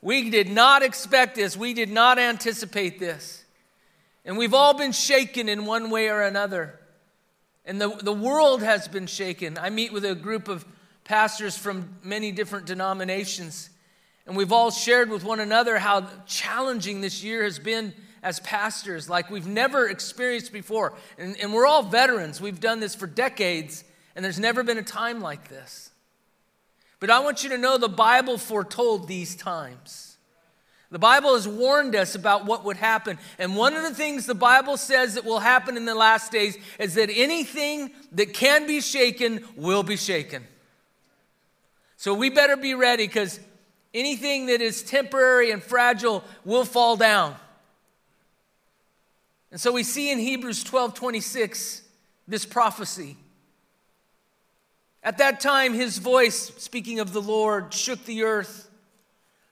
We 0.02 0.28
did 0.28 0.50
not 0.50 0.82
expect 0.82 1.36
this, 1.36 1.56
we 1.56 1.72
did 1.72 1.90
not 1.90 2.18
anticipate 2.18 2.98
this. 2.98 3.44
And 4.24 4.36
we've 4.36 4.54
all 4.54 4.74
been 4.74 4.90
shaken 4.90 5.48
in 5.48 5.66
one 5.66 5.88
way 5.88 6.08
or 6.08 6.22
another. 6.22 6.80
And 7.66 7.80
the, 7.80 7.88
the 7.88 8.12
world 8.12 8.62
has 8.62 8.86
been 8.86 9.06
shaken. 9.06 9.58
I 9.58 9.70
meet 9.70 9.92
with 9.92 10.04
a 10.04 10.14
group 10.14 10.48
of 10.48 10.64
pastors 11.04 11.56
from 11.58 11.96
many 12.02 12.32
different 12.32 12.66
denominations. 12.66 13.70
And 14.26 14.36
we've 14.36 14.52
all 14.52 14.70
shared 14.70 15.10
with 15.10 15.24
one 15.24 15.40
another 15.40 15.78
how 15.78 16.08
challenging 16.26 17.00
this 17.00 17.22
year 17.22 17.44
has 17.44 17.58
been 17.58 17.92
as 18.22 18.40
pastors, 18.40 19.08
like 19.08 19.30
we've 19.30 19.46
never 19.46 19.88
experienced 19.88 20.52
before. 20.52 20.94
And, 21.16 21.36
and 21.40 21.52
we're 21.52 21.66
all 21.66 21.82
veterans. 21.82 22.40
We've 22.40 22.58
done 22.58 22.80
this 22.80 22.94
for 22.94 23.06
decades, 23.06 23.84
and 24.16 24.24
there's 24.24 24.40
never 24.40 24.64
been 24.64 24.78
a 24.78 24.82
time 24.82 25.20
like 25.20 25.48
this. 25.48 25.90
But 26.98 27.10
I 27.10 27.20
want 27.20 27.44
you 27.44 27.50
to 27.50 27.58
know 27.58 27.78
the 27.78 27.88
Bible 27.88 28.38
foretold 28.38 29.06
these 29.06 29.36
times. 29.36 30.15
The 30.90 30.98
Bible 30.98 31.34
has 31.34 31.48
warned 31.48 31.96
us 31.96 32.14
about 32.14 32.46
what 32.46 32.64
would 32.64 32.76
happen. 32.76 33.18
And 33.38 33.56
one 33.56 33.74
of 33.74 33.82
the 33.82 33.94
things 33.94 34.26
the 34.26 34.34
Bible 34.34 34.76
says 34.76 35.14
that 35.14 35.24
will 35.24 35.40
happen 35.40 35.76
in 35.76 35.84
the 35.84 35.94
last 35.94 36.30
days 36.30 36.56
is 36.78 36.94
that 36.94 37.10
anything 37.10 37.90
that 38.12 38.32
can 38.32 38.66
be 38.66 38.80
shaken 38.80 39.44
will 39.56 39.82
be 39.82 39.96
shaken. 39.96 40.46
So 41.96 42.14
we 42.14 42.30
better 42.30 42.56
be 42.56 42.74
ready 42.74 43.06
because 43.06 43.40
anything 43.92 44.46
that 44.46 44.60
is 44.60 44.82
temporary 44.82 45.50
and 45.50 45.62
fragile 45.62 46.22
will 46.44 46.64
fall 46.64 46.96
down. 46.96 47.34
And 49.50 49.60
so 49.60 49.72
we 49.72 49.82
see 49.82 50.10
in 50.12 50.18
Hebrews 50.18 50.62
12 50.62 50.94
26 50.94 51.82
this 52.28 52.44
prophecy. 52.44 53.16
At 55.02 55.18
that 55.18 55.40
time, 55.40 55.72
his 55.72 55.98
voice, 55.98 56.52
speaking 56.58 56.98
of 56.98 57.12
the 57.12 57.22
Lord, 57.22 57.72
shook 57.72 58.04
the 58.04 58.24
earth. 58.24 58.65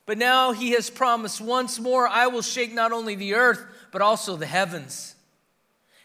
But 0.06 0.18
now 0.18 0.52
he 0.52 0.72
has 0.72 0.90
promised 0.90 1.40
once 1.40 1.80
more, 1.80 2.06
I 2.06 2.26
will 2.26 2.42
shake 2.42 2.72
not 2.74 2.92
only 2.92 3.14
the 3.14 3.34
earth, 3.34 3.64
but 3.90 4.02
also 4.02 4.36
the 4.36 4.46
heavens. 4.46 5.14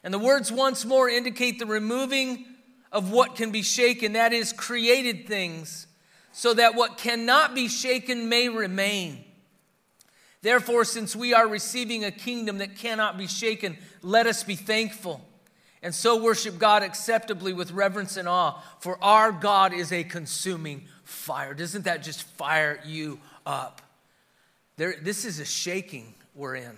And 0.04 0.14
the 0.14 0.20
words 0.20 0.52
once 0.52 0.86
more 0.86 1.10
indicate 1.10 1.60
the 1.60 1.66
removing 1.66 2.46
of 2.92 3.12
what 3.12 3.36
can 3.36 3.52
be 3.52 3.62
shaken, 3.62 4.14
that 4.14 4.32
is, 4.32 4.54
created 4.54 5.28
things, 5.28 5.88
so 6.32 6.54
that 6.54 6.76
what 6.76 6.98
cannot 6.98 7.54
be 7.54 7.68
shaken 7.68 8.30
may 8.30 8.48
remain. 8.48 9.26
Therefore, 10.42 10.86
since 10.86 11.16
we 11.16 11.34
are 11.34 11.48
receiving 11.48 12.06
a 12.06 12.12
kingdom 12.12 12.60
that 12.60 12.78
cannot 12.78 13.18
be 13.18 13.28
shaken, 13.28 13.78
let 14.02 14.26
us 14.26 14.44
be 14.44 14.56
thankful 14.56 15.22
and 15.82 15.96
so 15.96 16.22
worship 16.22 16.60
God 16.60 16.84
acceptably 16.84 17.54
with 17.54 17.72
reverence 17.72 18.18
and 18.18 18.28
awe, 18.28 18.62
for 18.80 19.02
our 19.02 19.32
God 19.32 19.74
is 19.74 19.92
a 19.92 20.04
consuming 20.04 20.86
fire. 21.04 21.54
Doesn't 21.54 21.86
that 21.86 22.04
just 22.04 22.24
fire 22.24 22.80
you 22.86 23.20
up? 23.46 23.82
There, 24.80 24.96
this 25.02 25.26
is 25.26 25.42
a 25.42 25.46
shaking 25.46 26.16
we're 26.34 26.56
in. 26.56 26.72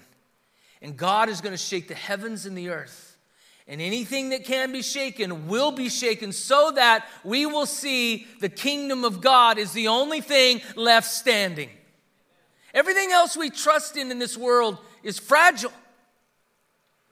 And 0.81 0.97
God 0.97 1.29
is 1.29 1.39
going 1.39 1.53
to 1.53 1.57
shake 1.57 1.87
the 1.87 1.93
heavens 1.93 2.47
and 2.47 2.57
the 2.57 2.69
earth. 2.69 3.15
And 3.67 3.79
anything 3.79 4.31
that 4.31 4.43
can 4.43 4.71
be 4.71 4.81
shaken 4.81 5.47
will 5.47 5.71
be 5.71 5.87
shaken 5.87 6.31
so 6.31 6.71
that 6.71 7.07
we 7.23 7.45
will 7.45 7.67
see 7.67 8.25
the 8.39 8.49
kingdom 8.49 9.05
of 9.05 9.21
God 9.21 9.59
is 9.59 9.73
the 9.73 9.89
only 9.89 10.19
thing 10.19 10.61
left 10.75 11.11
standing. 11.11 11.69
Everything 12.73 13.11
else 13.11 13.37
we 13.37 13.51
trust 13.51 13.95
in 13.95 14.09
in 14.09 14.17
this 14.17 14.35
world 14.35 14.79
is 15.03 15.19
fragile. 15.19 15.71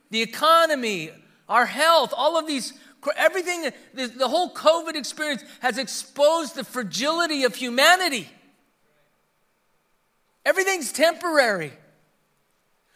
The 0.10 0.24
economy, 0.24 1.12
our 1.48 1.68
health, 1.68 2.16
all 2.18 2.40
of 2.40 2.48
these, 2.48 2.74
everything, 3.16 3.70
the, 3.94 4.08
the 4.08 4.28
whole 4.28 4.56
COVID 4.56 4.96
experience 4.96 5.44
has 5.60 5.78
exposed 5.78 6.56
the 6.56 6.64
fragility 6.64 7.44
of 7.44 7.54
humanity. 7.54 8.28
Everything's 10.50 10.92
temporary, 10.92 11.72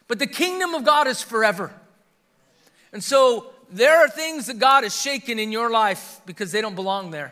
but 0.07 0.17
the 0.17 0.25
kingdom 0.25 0.74
of 0.74 0.83
God 0.83 1.05
is 1.05 1.22
forever. 1.22 1.72
And 2.91 3.03
so 3.03 3.53
there 3.69 4.00
are 4.00 4.10
things 4.10 4.48
that 4.48 4.57
God 4.57 4.81
has 4.81 5.00
shaken 5.00 5.38
in 5.38 5.51
your 5.51 5.69
life 5.69 6.19
because 6.25 6.51
they 6.51 6.62
don't 6.62 6.74
belong 6.74 7.12
there. 7.12 7.31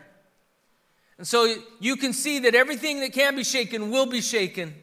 And 1.17 1.27
so 1.27 1.55
you 1.79 1.95
can 1.95 2.13
see 2.13 2.37
that 2.37 2.53
everything 2.53 2.99
that 2.99 3.13
can 3.13 3.35
be 3.35 3.43
shaken 3.43 3.89
will 3.89 4.05
be 4.05 4.21
shaken 4.21 4.75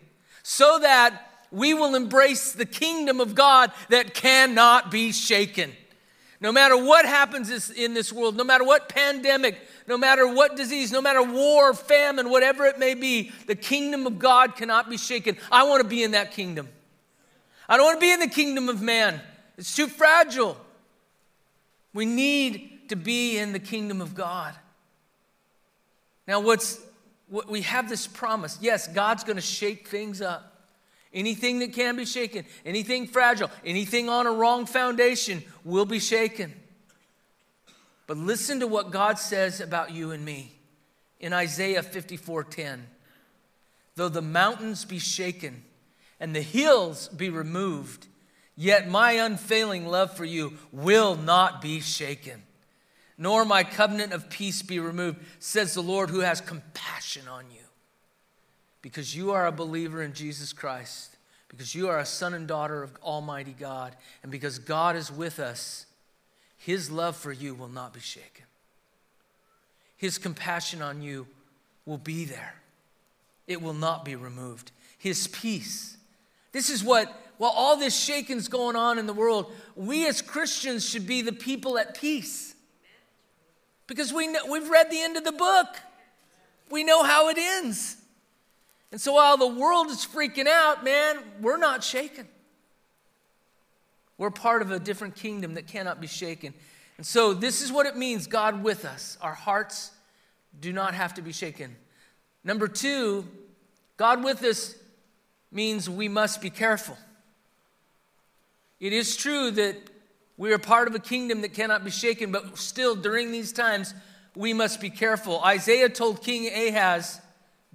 so 0.43 0.81
that 0.81 1.23
we 1.53 1.73
will 1.73 1.95
embrace 1.95 2.51
the 2.53 2.67
kingdom 2.67 3.21
of 3.21 3.37
God 3.37 3.71
that 3.91 4.15
cannot 4.15 4.91
be 4.91 5.13
shaken. 5.13 5.71
No 6.41 6.53
matter 6.53 6.77
what 6.77 7.05
happens 7.05 7.71
in 7.71 7.95
this 7.95 8.13
world, 8.13 8.37
no 8.37 8.45
matter 8.45 8.65
what 8.65 8.89
pandemic, 8.89 9.61
no 9.89 9.99
matter 9.99 10.27
what 10.27 10.57
disease, 10.57 10.93
no 10.93 11.01
matter 11.01 11.23
war, 11.23 11.75
famine, 11.75 12.31
whatever 12.31 12.65
it 12.67 12.79
may 12.79 12.95
be, 12.95 13.33
the 13.47 13.57
kingdom 13.57 14.07
of 14.07 14.19
God 14.19 14.55
cannot 14.55 14.89
be 14.89 14.97
shaken. 14.97 15.37
I 15.51 15.65
want 15.65 15.83
to 15.83 15.89
be 15.89 16.05
in 16.05 16.13
that 16.13 16.33
kingdom. 16.33 16.69
I 17.69 17.77
don't 17.77 17.87
want 17.87 17.97
to 17.97 18.07
be 18.07 18.13
in 18.13 18.21
the 18.21 18.29
kingdom 18.29 18.69
of 18.69 18.81
man, 18.81 19.21
it's 19.57 19.75
too 19.75 19.89
fragile. 19.89 20.57
We 21.93 22.07
need 22.07 22.89
to 22.91 22.97
be 22.97 23.39
in 23.39 23.53
the 23.53 23.59
kingdom 23.59 24.01
of 24.01 24.15
God. 24.15 24.55
Now, 26.29 26.41
what's 26.41 26.81
what 27.29 27.49
we 27.49 27.63
have 27.63 27.89
this 27.89 28.07
promise. 28.07 28.59
Yes, 28.61 28.89
God's 28.89 29.25
going 29.25 29.37
to 29.37 29.43
shake 29.43 29.89
things 29.89 30.21
up. 30.23 30.48
Anything 31.13 31.61
that 31.61 31.73
can 31.73 31.97
be 31.97 32.05
shaken, 32.05 32.45
anything 32.67 33.07
fragile, 33.07 33.51
anything 33.65 34.09
on 34.09 34.27
a 34.27 34.33
wrong 34.33 34.67
foundation 34.67 35.43
will 35.65 35.87
be 35.87 35.99
shaken. 35.99 36.55
But 38.07 38.19
listen 38.19 38.61
to 38.61 38.67
what 38.67 38.91
God 38.91 39.19
says 39.19 39.61
about 39.61 39.93
you 39.93 40.11
and 40.11 40.25
me 40.25 40.53
in 41.19 41.33
Isaiah 41.33 41.83
54:10. 41.83 42.89
Though 43.97 44.09
the 44.09 44.23
mountains 44.23 44.85
be 44.85 44.99
shaken 44.99 45.65
and 46.21 46.37
the 46.37 46.43
hills 46.43 47.09
be 47.09 47.31
removed, 47.31 48.07
yet 48.55 48.89
my 48.89 49.13
unfailing 49.13 49.87
love 49.87 50.17
for 50.17 50.25
you 50.25 50.59
will 50.73 51.17
not 51.17 51.63
be 51.63 51.81
shaken, 51.81 52.43
nor 53.17 53.45
my 53.45 53.65
covenant 53.65 54.13
of 54.13 54.31
peace 54.31 54.63
be 54.63 54.79
removed, 54.79 55.19
says 55.39 55.75
the 55.75 55.83
Lord 55.83 56.11
who 56.11 56.21
has 56.21 56.41
compassion 56.41 57.27
on 57.29 57.51
you 57.51 57.68
because 58.89 59.15
you 59.15 59.33
are 59.33 59.47
a 59.47 59.53
believer 59.53 60.03
in 60.03 60.15
Jesus 60.15 60.55
Christ, 60.55 61.19
because 61.49 61.75
you 61.75 61.91
are 61.91 61.99
a 61.99 62.07
son 62.07 62.33
and 62.33 62.49
daughter 62.49 62.83
of 62.83 62.97
Almighty 63.03 63.53
God, 63.53 63.95
and 64.23 64.33
because 64.33 64.59
God 64.59 64.97
is 64.97 65.13
with 65.13 65.39
us, 65.39 65.85
His 66.57 66.91
love 66.91 67.15
for 67.15 67.31
you 67.31 67.55
will 67.55 67.69
not 67.69 67.93
be 67.93 68.01
shaken. 68.01 68.47
His 69.99 70.17
compassion 70.17 70.81
on 70.81 71.03
you 71.03 71.27
will 71.85 71.99
be 71.99 72.25
there, 72.25 72.55
it 73.47 73.61
will 73.61 73.75
not 73.75 74.07
be 74.07 74.17
removed. 74.17 74.73
His 74.97 75.27
peace. 75.29 75.99
This 76.53 76.71
is 76.71 76.83
what, 76.83 77.15
while 77.37 77.53
all 77.55 77.77
this 77.77 77.95
shaking's 77.95 78.49
going 78.49 78.75
on 78.75 78.99
in 78.99 79.07
the 79.07 79.13
world, 79.13 79.53
we 79.77 80.09
as 80.09 80.23
Christians 80.23 80.89
should 80.89 81.07
be 81.07 81.21
the 81.21 81.33
people 81.33 81.77
at 81.77 81.95
peace. 81.95 82.55
Because 83.87 84.15
we 84.15 84.29
know, 84.29 84.47
we've 84.51 84.71
read 84.71 84.91
the 84.91 85.03
end 85.03 85.19
of 85.19 85.25
the 85.25 85.33
book. 85.33 85.67
We 86.71 86.85
know 86.85 87.03
how 87.03 87.29
it 87.29 87.37
ends. 87.37 87.98
And 88.91 89.01
so 89.01 89.15
while 89.15 89.37
the 89.37 89.47
world 89.47 89.89
is 89.89 90.07
freaking 90.07 90.47
out, 90.47 90.83
man, 90.83 91.19
we're 91.41 91.59
not 91.59 91.85
shaken. 91.85 92.27
We're 94.17 94.31
part 94.31 94.63
of 94.63 94.71
a 94.71 94.79
different 94.79 95.15
kingdom 95.15 95.55
that 95.55 95.67
cannot 95.67 96.01
be 96.01 96.07
shaken. 96.07 96.55
And 96.97 97.07
so 97.07 97.35
this 97.35 97.63
is 97.63 97.71
what 97.71 97.87
it 97.87 97.97
means 97.97 98.27
God 98.27 98.63
with 98.63 98.85
us. 98.85 99.17
Our 99.21 99.35
hearts 99.35 99.93
do 100.59 100.73
not 100.73 100.95
have 100.95 101.15
to 101.15 101.23
be 101.23 101.33
shaken. 101.33 101.77
Number 102.43 102.67
two, 102.67 103.27
God 103.97 104.25
with 104.25 104.43
us 104.43 104.75
means 105.53 105.89
we 105.89 106.09
must 106.09 106.41
be 106.41 106.51
careful. 106.51 106.97
It 108.81 108.93
is 108.93 109.17
true 109.17 109.51
that 109.53 109.77
we 110.37 110.53
are 110.53 110.59
part 110.59 110.89
of 110.89 110.95
a 110.95 111.01
kingdom 111.01 111.43
that 111.43 111.53
cannot 111.53 111.85
be 111.85 111.91
shaken, 111.91 112.31
but 112.31 112.57
still, 112.59 112.95
during 112.95 113.33
these 113.33 113.53
times, 113.53 113.93
we 114.37 114.53
must 114.53 114.81
be 114.81 114.89
careful. 114.89 115.43
Isaiah 115.43 115.89
told 115.89 116.23
King 116.23 116.47
Ahaz, 116.47 117.21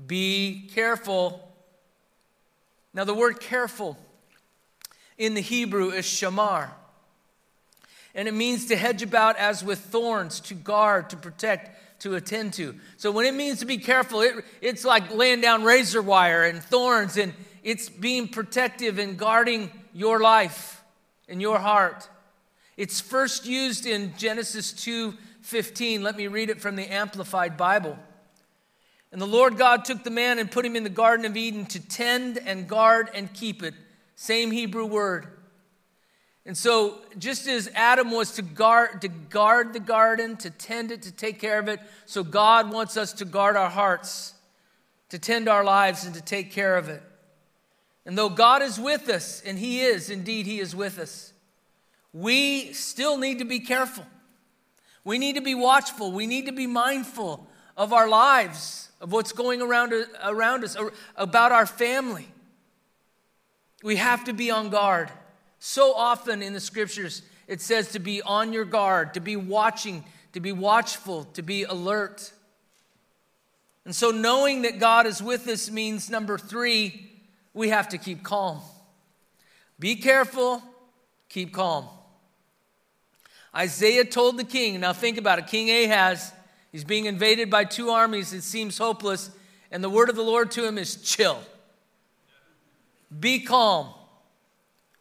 be 0.08 0.70
careful. 0.74 1.52
Now, 2.94 3.04
the 3.04 3.14
word 3.14 3.40
careful 3.40 3.98
in 5.18 5.34
the 5.34 5.42
Hebrew 5.42 5.90
is 5.90 6.06
shamar. 6.06 6.72
And 8.16 8.28
it 8.28 8.34
means 8.34 8.68
to 8.68 8.76
hedge 8.76 9.02
about 9.02 9.38
as 9.38 9.64
with 9.64 9.80
thorns, 9.80 10.40
to 10.42 10.54
guard, 10.54 11.10
to 11.10 11.18
protect, 11.18 12.02
to 12.02 12.16
attend 12.16 12.54
to. 12.54 12.76
So 12.98 13.12
when 13.12 13.26
it 13.26 13.34
means 13.34 13.60
to 13.60 13.66
be 13.66 13.78
careful, 13.78 14.22
it, 14.22 14.36
it's 14.62 14.86
like 14.86 15.14
laying 15.14 15.42
down 15.42 15.64
razor 15.64 16.02
wire 16.02 16.44
and 16.44 16.62
thorns, 16.62 17.18
and 17.18 17.34
it's 17.64 17.90
being 17.90 18.28
protective 18.28 19.00
and 19.00 19.18
guarding 19.18 19.72
your 19.94 20.20
life 20.20 20.84
and 21.28 21.42
your 21.42 21.60
heart. 21.60 22.08
It's 22.78 23.00
first 23.00 23.46
used 23.46 23.86
in 23.86 24.14
Genesis 24.18 24.74
2:15. 24.74 26.04
Let 26.04 26.18
me 26.18 26.28
read 26.28 26.50
it 26.50 26.62
from 26.62 26.76
the 26.76 26.92
Amplified 26.92 27.58
Bible. 27.58 27.98
And 29.14 29.22
the 29.22 29.28
Lord 29.28 29.60
God 29.60 29.86
took 29.86 30.04
the 30.04 30.10
man 30.10 30.40
and 30.40 30.50
put 30.50 30.66
him 30.66 30.76
in 30.76 30.84
the 30.84 30.90
Garden 30.90 31.24
of 31.28 31.38
Eden 31.38 31.68
to 31.68 31.80
tend 31.80 32.40
and 32.40 32.68
guard 32.68 33.12
and 33.14 33.32
keep 33.32 33.62
it. 33.62 33.76
Same 34.16 34.50
Hebrew 34.50 34.88
word. 34.88 35.28
And 36.48 36.58
so, 36.58 36.98
just 37.20 37.48
as 37.48 37.70
Adam 37.76 38.10
was 38.10 38.32
to 38.32 38.42
guard, 38.42 39.02
to 39.02 39.08
guard 39.08 39.72
the 39.72 39.80
garden, 39.80 40.36
to 40.38 40.50
tend 40.50 40.92
it, 40.92 41.04
to 41.04 41.12
take 41.12 41.40
care 41.40 41.60
of 41.60 41.68
it, 41.68 41.80
so 42.08 42.24
God 42.24 42.72
wants 42.72 42.98
us 42.98 43.14
to 43.14 43.26
guard 43.26 43.56
our 43.56 43.70
hearts, 43.70 44.34
to 45.10 45.20
tend 45.20 45.48
our 45.48 45.64
lives, 45.64 46.06
and 46.06 46.16
to 46.16 46.22
take 46.22 46.52
care 46.52 46.76
of 46.76 46.90
it. 46.90 47.04
And 48.08 48.18
though 48.18 48.30
God 48.30 48.64
is 48.64 48.80
with 48.80 49.10
us, 49.10 49.44
and 49.46 49.60
He 49.60 49.82
is, 49.82 50.10
indeed, 50.10 50.48
He 50.48 50.60
is 50.60 50.76
with 50.76 50.98
us, 50.98 51.34
we 52.14 52.74
still 52.74 53.20
need 53.20 53.38
to 53.40 53.46
be 53.46 53.60
careful. 53.60 54.06
We 55.06 55.20
need 55.20 55.36
to 55.36 55.42
be 55.42 55.54
watchful. 55.54 56.12
We 56.12 56.26
need 56.26 56.48
to 56.48 56.52
be 56.52 56.66
mindful 56.66 57.48
of 57.76 57.94
our 57.94 58.08
lives 58.08 58.84
of 59.04 59.12
what's 59.12 59.34
going 59.34 59.62
around, 59.62 59.94
around 60.24 60.64
us, 60.64 60.78
about 61.18 61.52
our 61.52 61.66
family. 61.66 62.26
We 63.84 63.98
have 63.98 64.24
to 64.24 64.34
be 64.34 64.50
on 64.50 64.70
guard. 64.70 65.12
So 65.60 65.94
often 65.94 66.42
in 66.42 66.54
the 66.54 66.62
scriptures, 66.62 67.22
it 67.46 67.60
says 67.60 67.92
to 67.92 68.00
be 68.00 68.22
on 68.22 68.54
your 68.54 68.64
guard, 68.64 69.14
to 69.16 69.20
be 69.20 69.36
watching, 69.36 70.06
to 70.32 70.40
be 70.40 70.54
watchful, 70.54 71.26
to 71.34 71.42
be 71.42 71.64
alert. 71.64 72.32
And 73.84 73.94
so, 73.94 74.12
knowing 74.12 74.62
that 74.62 74.80
God 74.80 75.06
is 75.06 75.22
with 75.22 75.46
us 75.50 75.70
means 75.70 76.10
number 76.10 76.38
three, 76.38 77.12
we 77.54 77.68
have 77.70 77.90
to 77.90 77.98
keep 77.98 78.24
calm. 78.24 78.62
Be 79.78 79.98
careful, 79.98 80.64
keep 81.28 81.54
calm. 81.54 81.90
Isaiah 83.54 84.06
told 84.06 84.38
the 84.38 84.46
king, 84.46 84.80
now 84.80 84.94
think 84.94 85.18
about 85.18 85.40
it, 85.40 85.48
King 85.48 85.70
Ahaz 85.70 86.32
He's 86.74 86.84
being 86.84 87.06
invaded 87.06 87.50
by 87.50 87.64
two 87.64 87.92
armies. 87.92 88.34
It 88.34 88.42
seems 88.42 88.78
hopeless. 88.78 89.30
And 89.72 89.82
the 89.82 89.90
word 89.90 90.10
of 90.10 90.18
the 90.18 90.24
Lord 90.24 90.52
to 90.52 90.68
him 90.68 90.78
is 90.78 90.98
chill. 90.98 91.40
Be 93.18 93.40
calm. 93.40 93.94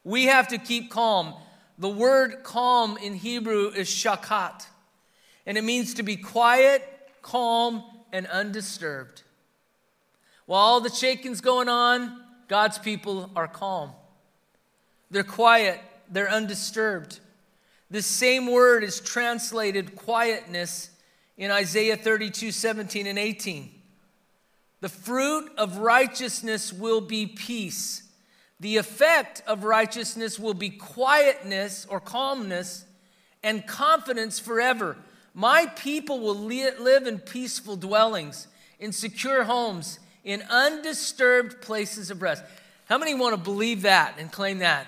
We 0.03 0.25
have 0.25 0.47
to 0.49 0.57
keep 0.57 0.91
calm. 0.91 1.33
The 1.77 1.89
word 1.89 2.43
calm 2.43 2.97
in 2.97 3.15
Hebrew 3.15 3.69
is 3.69 3.89
shakat, 3.89 4.67
and 5.45 5.57
it 5.57 5.63
means 5.63 5.95
to 5.95 6.03
be 6.03 6.15
quiet, 6.15 6.83
calm, 7.21 7.83
and 8.11 8.27
undisturbed. 8.27 9.23
While 10.45 10.61
all 10.61 10.81
the 10.81 10.89
shaking's 10.89 11.41
going 11.41 11.69
on, 11.69 12.21
God's 12.47 12.77
people 12.77 13.31
are 13.35 13.47
calm. 13.47 13.91
They're 15.09 15.23
quiet, 15.23 15.79
they're 16.09 16.29
undisturbed. 16.29 17.19
This 17.89 18.05
same 18.05 18.51
word 18.51 18.83
is 18.83 18.99
translated 18.99 19.95
quietness 19.95 20.89
in 21.37 21.51
Isaiah 21.51 21.97
32 21.97 22.51
17 22.51 23.07
and 23.07 23.19
18. 23.19 23.71
The 24.81 24.89
fruit 24.89 25.51
of 25.57 25.77
righteousness 25.77 26.73
will 26.73 27.01
be 27.01 27.25
peace. 27.25 28.03
The 28.59 28.77
effect 28.77 29.41
of 29.47 29.63
righteousness 29.63 30.39
will 30.39 30.53
be 30.53 30.69
quietness 30.69 31.85
or 31.89 31.99
calmness 31.99 32.85
and 33.43 33.65
confidence 33.65 34.39
forever. 34.39 34.97
My 35.33 35.65
people 35.75 36.19
will 36.19 36.35
live 36.35 37.07
in 37.07 37.19
peaceful 37.19 37.75
dwellings, 37.75 38.47
in 38.79 38.91
secure 38.91 39.43
homes, 39.45 39.99
in 40.23 40.43
undisturbed 40.49 41.61
places 41.61 42.11
of 42.11 42.21
rest. 42.21 42.43
How 42.85 42.97
many 42.97 43.13
want 43.15 43.35
to 43.35 43.41
believe 43.41 43.81
that 43.81 44.15
and 44.19 44.31
claim 44.31 44.59
that? 44.59 44.87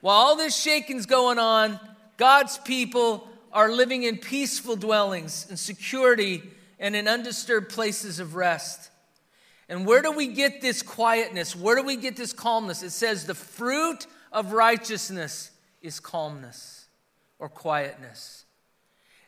While 0.00 0.16
all 0.16 0.36
this 0.36 0.60
shaking's 0.60 1.06
going 1.06 1.38
on, 1.38 1.78
God's 2.16 2.58
people 2.58 3.28
are 3.56 3.72
living 3.72 4.02
in 4.02 4.18
peaceful 4.18 4.76
dwellings, 4.76 5.46
and 5.48 5.58
security, 5.58 6.42
and 6.78 6.94
in 6.94 7.08
undisturbed 7.08 7.70
places 7.70 8.20
of 8.20 8.34
rest. 8.34 8.90
And 9.66 9.86
where 9.86 10.02
do 10.02 10.12
we 10.12 10.26
get 10.26 10.60
this 10.60 10.82
quietness? 10.82 11.56
Where 11.56 11.74
do 11.74 11.82
we 11.82 11.96
get 11.96 12.16
this 12.16 12.34
calmness? 12.34 12.82
It 12.82 12.90
says 12.90 13.24
the 13.24 13.34
fruit 13.34 14.06
of 14.30 14.52
righteousness 14.52 15.52
is 15.80 16.00
calmness 16.00 16.84
or 17.38 17.48
quietness. 17.48 18.44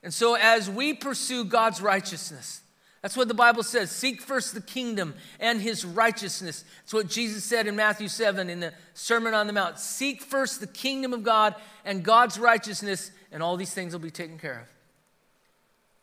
And 0.03 0.13
so, 0.13 0.35
as 0.35 0.69
we 0.69 0.93
pursue 0.93 1.45
God's 1.45 1.81
righteousness, 1.81 2.61
that's 3.01 3.17
what 3.17 3.29
the 3.29 3.35
Bible 3.35 3.63
says. 3.63 3.91
Seek 3.91 4.21
first 4.21 4.53
the 4.53 4.61
kingdom 4.61 5.15
and 5.41 5.63
his 5.63 5.87
righteousness. 5.87 6.65
That's 6.83 6.93
what 6.93 7.09
Jesus 7.09 7.45
said 7.45 7.67
in 7.67 7.77
Matthew 7.77 8.09
7 8.09 8.51
in 8.51 8.61
the 8.61 8.75
Sermon 8.93 9.33
on 9.33 9.47
the 9.47 9.55
Mount. 9.55 9.79
Seek 9.79 10.21
first 10.21 10.61
the 10.61 10.67
kingdom 10.67 11.15
of 11.15 11.23
God 11.23 11.55
and 11.87 12.03
God's 12.03 12.39
righteousness, 12.39 13.11
and 13.33 13.43
all 13.43 13.57
these 13.57 13.73
things 13.73 13.93
will 13.93 14.01
be 14.01 14.11
taken 14.11 14.39
care 14.39 14.61
of. 14.61 14.69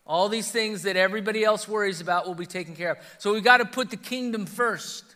All 0.08 0.30
these 0.30 0.52
things 0.52 0.84
that 0.84 0.96
everybody 0.96 1.44
else 1.44 1.68
worries 1.68 2.00
about 2.00 2.28
will 2.28 2.36
be 2.36 2.46
taken 2.46 2.76
care 2.76 2.92
of. 2.92 2.98
So 3.18 3.34
we 3.34 3.42
got 3.42 3.58
to 3.58 3.66
put 3.66 3.90
the 3.90 3.98
kingdom 3.98 4.46
first. 4.46 5.16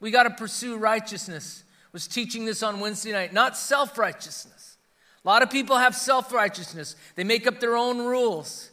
We 0.00 0.10
got 0.10 0.22
to 0.22 0.30
pursue 0.30 0.78
righteousness. 0.78 1.62
I 1.84 1.88
was 1.92 2.06
teaching 2.06 2.44
this 2.44 2.62
on 2.62 2.80
Wednesday 2.80 3.12
night, 3.12 3.32
not 3.32 3.56
self 3.56 3.98
righteousness. 3.98 4.76
A 5.24 5.28
lot 5.28 5.42
of 5.42 5.50
people 5.50 5.76
have 5.76 5.94
self 5.94 6.32
righteousness, 6.32 6.96
they 7.14 7.24
make 7.24 7.46
up 7.46 7.60
their 7.60 7.76
own 7.76 7.98
rules. 7.98 8.70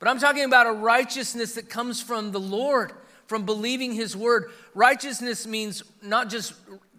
But 0.00 0.08
I'm 0.08 0.18
talking 0.18 0.44
about 0.44 0.66
a 0.66 0.72
righteousness 0.72 1.54
that 1.54 1.70
comes 1.70 2.02
from 2.02 2.32
the 2.32 2.40
Lord, 2.40 2.92
from 3.26 3.46
believing 3.46 3.92
His 3.92 4.16
word. 4.16 4.50
Righteousness 4.74 5.46
means 5.46 5.82
not 6.02 6.28
just 6.28 6.52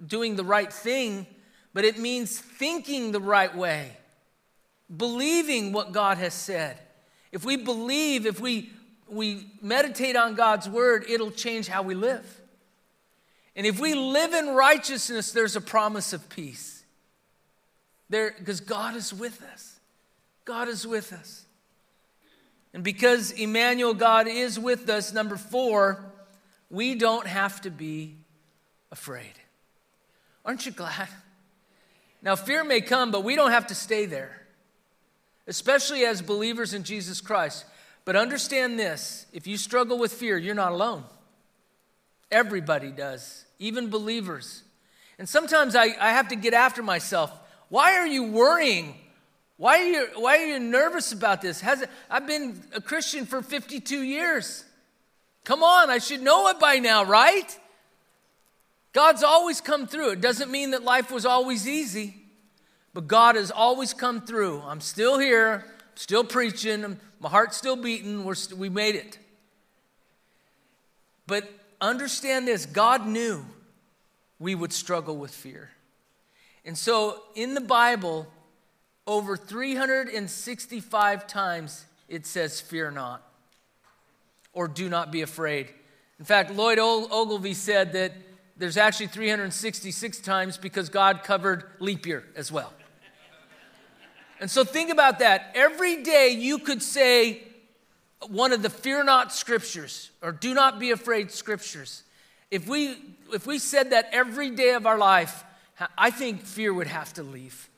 doing 0.07 0.35
the 0.35 0.43
right 0.43 0.71
thing, 0.71 1.27
but 1.73 1.83
it 1.83 1.99
means 1.99 2.39
thinking 2.39 3.11
the 3.11 3.19
right 3.19 3.55
way, 3.55 3.91
believing 4.95 5.71
what 5.71 5.91
God 5.91 6.17
has 6.17 6.33
said. 6.33 6.77
If 7.31 7.43
we 7.45 7.57
believe, 7.57 8.25
if 8.25 8.39
we, 8.39 8.71
we 9.07 9.47
meditate 9.61 10.15
on 10.15 10.35
God's 10.35 10.69
word, 10.69 11.05
it'll 11.09 11.31
change 11.31 11.67
how 11.67 11.81
we 11.83 11.95
live. 11.95 12.41
And 13.55 13.65
if 13.65 13.79
we 13.79 13.93
live 13.93 14.33
in 14.33 14.49
righteousness, 14.49 15.31
there's 15.31 15.55
a 15.55 15.61
promise 15.61 16.13
of 16.13 16.27
peace. 16.29 16.83
There, 18.09 18.35
because 18.37 18.59
God 18.59 18.95
is 18.95 19.13
with 19.13 19.41
us. 19.53 19.79
God 20.43 20.67
is 20.67 20.85
with 20.85 21.11
us. 21.13 21.45
And 22.73 22.83
because 22.83 23.31
Emmanuel, 23.31 23.93
God 23.93 24.27
is 24.27 24.59
with 24.59 24.89
us, 24.89 25.13
number 25.13 25.37
four, 25.37 26.03
we 26.69 26.95
don't 26.95 27.25
have 27.25 27.61
to 27.61 27.69
be 27.69 28.17
afraid. 28.91 29.33
Aren't 30.43 30.65
you 30.65 30.71
glad? 30.71 31.07
Now, 32.21 32.35
fear 32.35 32.63
may 32.63 32.81
come, 32.81 33.11
but 33.11 33.23
we 33.23 33.35
don't 33.35 33.51
have 33.51 33.67
to 33.67 33.75
stay 33.75 34.05
there, 34.05 34.44
especially 35.47 36.05
as 36.05 36.21
believers 36.21 36.73
in 36.73 36.83
Jesus 36.83 37.21
Christ. 37.21 37.65
But 38.03 38.15
understand 38.15 38.79
this 38.79 39.25
if 39.33 39.47
you 39.47 39.57
struggle 39.57 39.97
with 39.97 40.13
fear, 40.13 40.37
you're 40.37 40.55
not 40.55 40.71
alone. 40.71 41.03
Everybody 42.31 42.91
does, 42.91 43.45
even 43.59 43.89
believers. 43.89 44.63
And 45.17 45.27
sometimes 45.29 45.75
I, 45.75 45.95
I 45.99 46.11
have 46.11 46.27
to 46.29 46.35
get 46.35 46.53
after 46.53 46.83
myself. 46.83 47.31
Why 47.69 47.95
are 47.95 48.07
you 48.07 48.23
worrying? 48.23 48.95
Why 49.57 49.79
are 49.79 49.85
you, 49.85 50.07
why 50.15 50.37
are 50.39 50.45
you 50.45 50.59
nervous 50.59 51.13
about 51.13 51.41
this? 51.41 51.61
Has 51.61 51.81
it, 51.81 51.89
I've 52.09 52.27
been 52.27 52.61
a 52.73 52.81
Christian 52.81 53.25
for 53.25 53.41
52 53.41 54.01
years. 54.01 54.65
Come 55.45 55.63
on, 55.63 55.89
I 55.89 55.99
should 55.99 56.21
know 56.21 56.49
it 56.49 56.59
by 56.59 56.79
now, 56.79 57.05
right? 57.05 57.57
God's 58.91 59.23
always 59.23 59.61
come 59.61 59.87
through. 59.87 60.11
It 60.11 60.21
doesn't 60.21 60.51
mean 60.51 60.71
that 60.71 60.83
life 60.83 61.11
was 61.11 61.25
always 61.25 61.67
easy, 61.67 62.15
but 62.95 63.09
God 63.09 63.35
has 63.35 63.51
always 63.51 63.93
come 63.93 64.21
through. 64.21 64.61
I'm 64.61 64.79
still 64.79 65.19
here, 65.19 65.65
still 65.95 66.23
preaching, 66.23 66.97
my 67.19 67.27
heart's 67.27 67.57
still 67.57 67.75
beating. 67.75 68.23
We're 68.23 68.35
st- 68.35 68.57
we 68.57 68.69
made 68.69 68.95
it. 68.95 69.19
But 71.27 71.51
understand 71.81 72.47
this 72.47 72.65
God 72.65 73.05
knew 73.05 73.45
we 74.39 74.55
would 74.55 74.71
struggle 74.71 75.17
with 75.17 75.31
fear. 75.31 75.71
And 76.63 76.77
so 76.77 77.21
in 77.35 77.53
the 77.53 77.59
Bible, 77.59 78.27
over 79.05 79.35
365 79.35 81.27
times 81.27 81.83
it 82.07 82.25
says, 82.25 82.61
Fear 82.61 82.91
not, 82.91 83.21
or 84.53 84.69
do 84.69 84.87
not 84.87 85.11
be 85.11 85.21
afraid. 85.21 85.67
In 86.17 86.23
fact, 86.23 86.49
Lloyd 86.49 86.79
Ogilvie 86.79 87.55
said 87.55 87.91
that 87.91 88.13
there's 88.55 88.77
actually 88.77 89.07
366 89.07 90.19
times 90.19 90.57
because 90.57 90.87
God 90.87 91.23
covered 91.25 91.65
leap 91.79 92.05
year 92.05 92.23
as 92.37 92.53
well. 92.53 92.71
And 94.39 94.51
so 94.51 94.63
think 94.63 94.91
about 94.91 95.19
that. 95.19 95.51
Every 95.55 96.03
day 96.03 96.29
you 96.29 96.59
could 96.59 96.81
say 96.81 97.43
one 98.27 98.51
of 98.51 98.61
the 98.61 98.69
fear 98.69 99.03
not 99.03 99.31
scriptures 99.31 100.11
or 100.21 100.31
do 100.31 100.53
not 100.53 100.79
be 100.79 100.91
afraid 100.91 101.31
scriptures. 101.31 102.03
If 102.51 102.67
we 102.67 102.95
if 103.33 103.47
we 103.47 103.59
said 103.59 103.91
that 103.91 104.09
every 104.11 104.51
day 104.51 104.73
of 104.73 104.85
our 104.85 104.97
life, 104.97 105.43
I 105.97 106.11
think 106.11 106.41
fear 106.41 106.73
would 106.73 106.87
have 106.87 107.13
to 107.13 107.23
leave. 107.23 107.69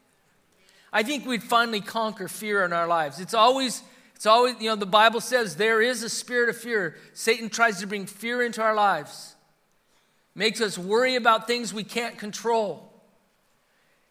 I 0.92 1.04
think 1.04 1.26
we'd 1.26 1.44
finally 1.44 1.82
conquer 1.82 2.28
fear 2.28 2.64
in 2.64 2.74
our 2.74 2.88
lives. 2.88 3.20
It's 3.20 3.34
always, 3.34 3.84
it's 4.16 4.26
always, 4.26 4.56
you 4.60 4.70
know, 4.70 4.76
the 4.76 4.86
Bible 4.86 5.22
says 5.22 5.56
there 5.56 5.82
is 5.82 6.04
a 6.04 6.10
spirit 6.10 6.50
of 6.50 6.58
fear. 6.58 6.96
Satan 7.14 7.50
tries 7.50 7.80
to 7.80 7.88
bring 7.88 8.06
fear 8.06 8.42
into 8.42 8.62
our 8.62 8.76
lives, 8.76 9.36
makes 10.36 10.62
us 10.62 10.78
worry 10.78 11.16
about 11.16 11.48
things 11.48 11.74
we 11.74 11.84
can't 11.84 12.18
control. 12.18 12.84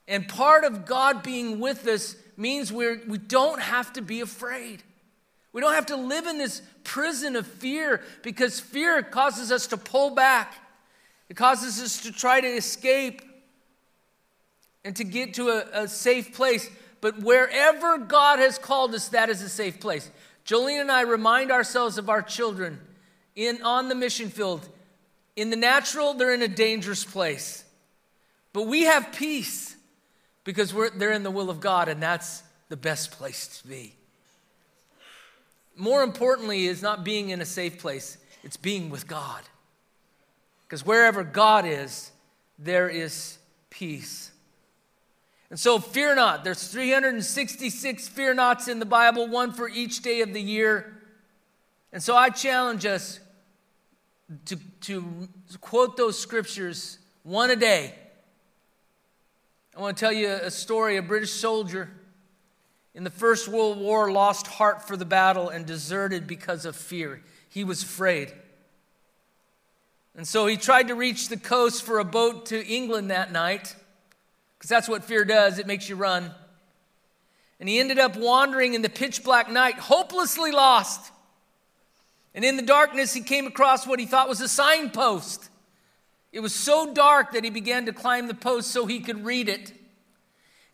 And 0.09 0.29
part 0.29 0.65
of 0.65 0.87
God 0.87 1.23
being 1.23 1.59
with 1.59 1.87
us 1.87 2.17
means 2.37 2.73
we're, 2.73 3.01
we 3.07 3.19
don't 3.19 3.61
have 3.61 3.93
to 3.95 4.03
be 4.03 4.21
afraid. 4.21 4.83
We 5.53 5.61
don't 5.61 5.75
have 5.75 5.87
to 5.87 5.97
live 5.97 6.27
in 6.27 6.39
this 6.39 6.63
prison 6.85 7.37
of 7.37 7.47
fear 7.47 8.03
because 8.23 8.61
fear 8.61 9.03
causes 9.03 9.51
us 9.51 9.69
to 9.69 9.77
pull 9.77 10.11
back. 10.11 10.55
It 11.29 11.37
causes 11.37 11.83
us 11.83 12.03
to 12.03 12.13
try 12.13 12.41
to 12.41 12.47
escape 12.47 13.23
and 14.85 14.95
to 14.97 15.05
get 15.05 15.35
to 15.35 15.49
a, 15.49 15.83
a 15.83 15.89
safe 15.89 16.35
place. 16.35 16.69
But 17.01 17.21
wherever 17.21 17.99
God 17.99 18.39
has 18.39 18.59
called 18.59 18.95
us, 18.95 19.09
that 19.09 19.29
is 19.29 19.43
a 19.43 19.49
safe 19.49 19.81
place. 19.81 20.11
Jolene 20.45 20.81
and 20.81 20.93
I 20.93 21.03
remind 21.03 21.51
ourselves 21.51 21.99
of 21.99 22.09
our 22.09 22.23
children 22.23 22.81
in, 23.35 23.63
on 23.63 23.89
the 23.89 23.95
mission 23.95 24.29
field. 24.29 24.69
In 25.35 25.51
the 25.51 25.57
natural, 25.57 26.15
they're 26.15 26.35
in 26.35 26.43
a 26.43 26.49
dangerous 26.49 27.05
place. 27.05 27.65
But 28.53 28.63
we 28.63 28.83
have 28.83 29.13
peace 29.13 29.76
because 30.47 30.73
they're 30.95 31.13
in 31.13 31.25
the 31.25 31.31
will 31.31 31.51
of 31.51 31.61
God, 31.61 31.89
and 31.89 32.01
that's 32.01 32.45
the 32.69 32.77
best 32.77 33.11
place 33.11 33.61
to 33.61 33.69
be. 33.69 33.97
More 35.77 36.05
importantly, 36.05 36.67
is 36.67 36.81
not 36.81 37.05
being 37.05 37.31
in 37.31 37.43
a 37.43 37.45
safe 37.45 37.79
place, 37.79 38.17
it's 38.45 38.57
being 38.57 38.89
with 38.89 39.09
God. 39.09 39.43
Because 40.67 40.87
wherever 40.87 41.25
God 41.25 41.67
is, 41.67 42.13
there 42.59 42.89
is 42.89 43.39
peace. 43.71 44.31
And 45.51 45.59
so 45.59 45.81
fear 45.81 46.15
not. 46.15 46.45
There's 46.45 46.69
366 46.69 48.09
fear 48.09 48.33
nots 48.33 48.69
in 48.69 48.79
the 48.79 48.87
Bible, 48.87 49.29
one 49.29 49.53
for 49.53 49.69
each 49.69 50.01
day 50.01 50.21
of 50.21 50.33
the 50.33 50.41
year. 50.41 51.01
And 51.93 52.01
so 52.03 52.17
I 52.17 52.31
challenge 52.31 52.87
us 52.87 53.19
to, 54.47 54.57
to 54.83 55.29
quote 55.61 55.97
those 55.97 56.19
scriptures 56.19 56.99
one 57.25 57.51
a 57.51 57.57
day. 57.57 57.95
I 59.77 59.81
want 59.81 59.99
to 59.99 60.01
tell 60.01 60.13
you 60.13 60.31
a 60.31 60.51
story. 60.51 60.97
A 60.97 61.03
British 61.03 61.33
soldier 61.33 61.91
in 62.95 63.05
the 63.05 63.11
First 63.11 63.47
World 63.47 63.77
War 63.79 64.11
lost 64.11 64.47
heart 64.47 64.89
for 64.89 64.97
the 64.97 65.05
battle 65.05 65.51
and 65.51 65.67
deserted 65.67 66.27
because 66.27 66.65
of 66.65 66.75
fear. 66.75 67.21
He 67.51 67.63
was 67.63 67.83
afraid. 67.83 68.33
And 70.17 70.27
so 70.27 70.47
he 70.47 70.57
tried 70.57 70.89
to 70.89 70.95
reach 70.95 71.29
the 71.29 71.37
coast 71.37 71.83
for 71.83 71.99
a 71.99 72.05
boat 72.05 72.47
to 72.47 72.67
England 72.67 73.11
that 73.11 73.33
night, 73.33 73.77
because 74.57 74.71
that's 74.71 74.89
what 74.89 75.05
fear 75.05 75.27
does 75.27 75.59
it 75.59 75.67
makes 75.67 75.91
you 75.91 75.97
run. 75.97 76.31
And 77.61 77.69
he 77.69 77.79
ended 77.79 77.99
up 77.99 78.17
wandering 78.17 78.73
in 78.73 78.81
the 78.81 78.89
pitch 78.89 79.23
black 79.23 79.51
night, 79.51 79.75
hopelessly 79.75 80.53
lost. 80.53 81.13
And 82.35 82.47
in 82.47 82.57
the 82.57 82.63
darkness, 82.63 83.13
he 83.13 83.21
came 83.21 83.47
across 83.47 83.87
what 83.87 84.01
he 84.01 84.07
thought 84.07 84.27
was 84.27 84.41
a 84.41 84.49
signpost. 84.49 85.51
It 86.33 86.41
was 86.41 86.55
so 86.55 86.93
dark 86.93 87.33
that 87.33 87.45
he 87.45 87.51
began 87.51 87.87
to 87.87 87.93
climb 87.93 88.27
the 88.27 88.35
post 88.35 88.71
so 88.71 88.87
he 88.87 89.01
could 89.01 89.25
read 89.25 89.49
it. 89.49 89.73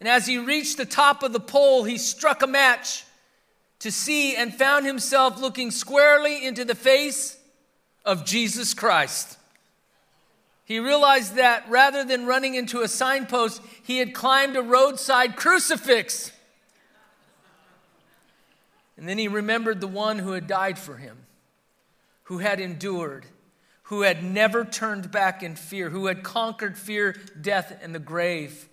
And 0.00 0.08
as 0.08 0.26
he 0.26 0.38
reached 0.38 0.78
the 0.78 0.84
top 0.84 1.22
of 1.22 1.32
the 1.32 1.40
pole, 1.40 1.84
he 1.84 1.98
struck 1.98 2.42
a 2.42 2.46
match 2.46 3.04
to 3.78 3.92
see 3.92 4.34
and 4.34 4.54
found 4.54 4.86
himself 4.86 5.40
looking 5.40 5.70
squarely 5.70 6.44
into 6.44 6.64
the 6.64 6.74
face 6.74 7.38
of 8.04 8.24
Jesus 8.24 8.74
Christ. 8.74 9.38
He 10.64 10.78
realized 10.78 11.34
that 11.34 11.68
rather 11.68 12.04
than 12.04 12.26
running 12.26 12.54
into 12.54 12.80
a 12.80 12.88
signpost, 12.88 13.60
he 13.82 13.98
had 13.98 14.14
climbed 14.14 14.56
a 14.56 14.62
roadside 14.62 15.36
crucifix. 15.36 16.32
And 18.96 19.08
then 19.08 19.18
he 19.18 19.28
remembered 19.28 19.80
the 19.80 19.88
one 19.88 20.18
who 20.18 20.32
had 20.32 20.46
died 20.46 20.78
for 20.78 20.96
him, 20.96 21.18
who 22.24 22.38
had 22.38 22.60
endured, 22.60 23.26
who 23.92 24.00
had 24.00 24.24
never 24.24 24.64
turned 24.64 25.10
back 25.10 25.42
in 25.42 25.54
fear, 25.54 25.90
who 25.90 26.06
had 26.06 26.22
conquered 26.22 26.78
fear, 26.78 27.14
death, 27.38 27.78
and 27.82 27.94
the 27.94 27.98
grave. 27.98 28.70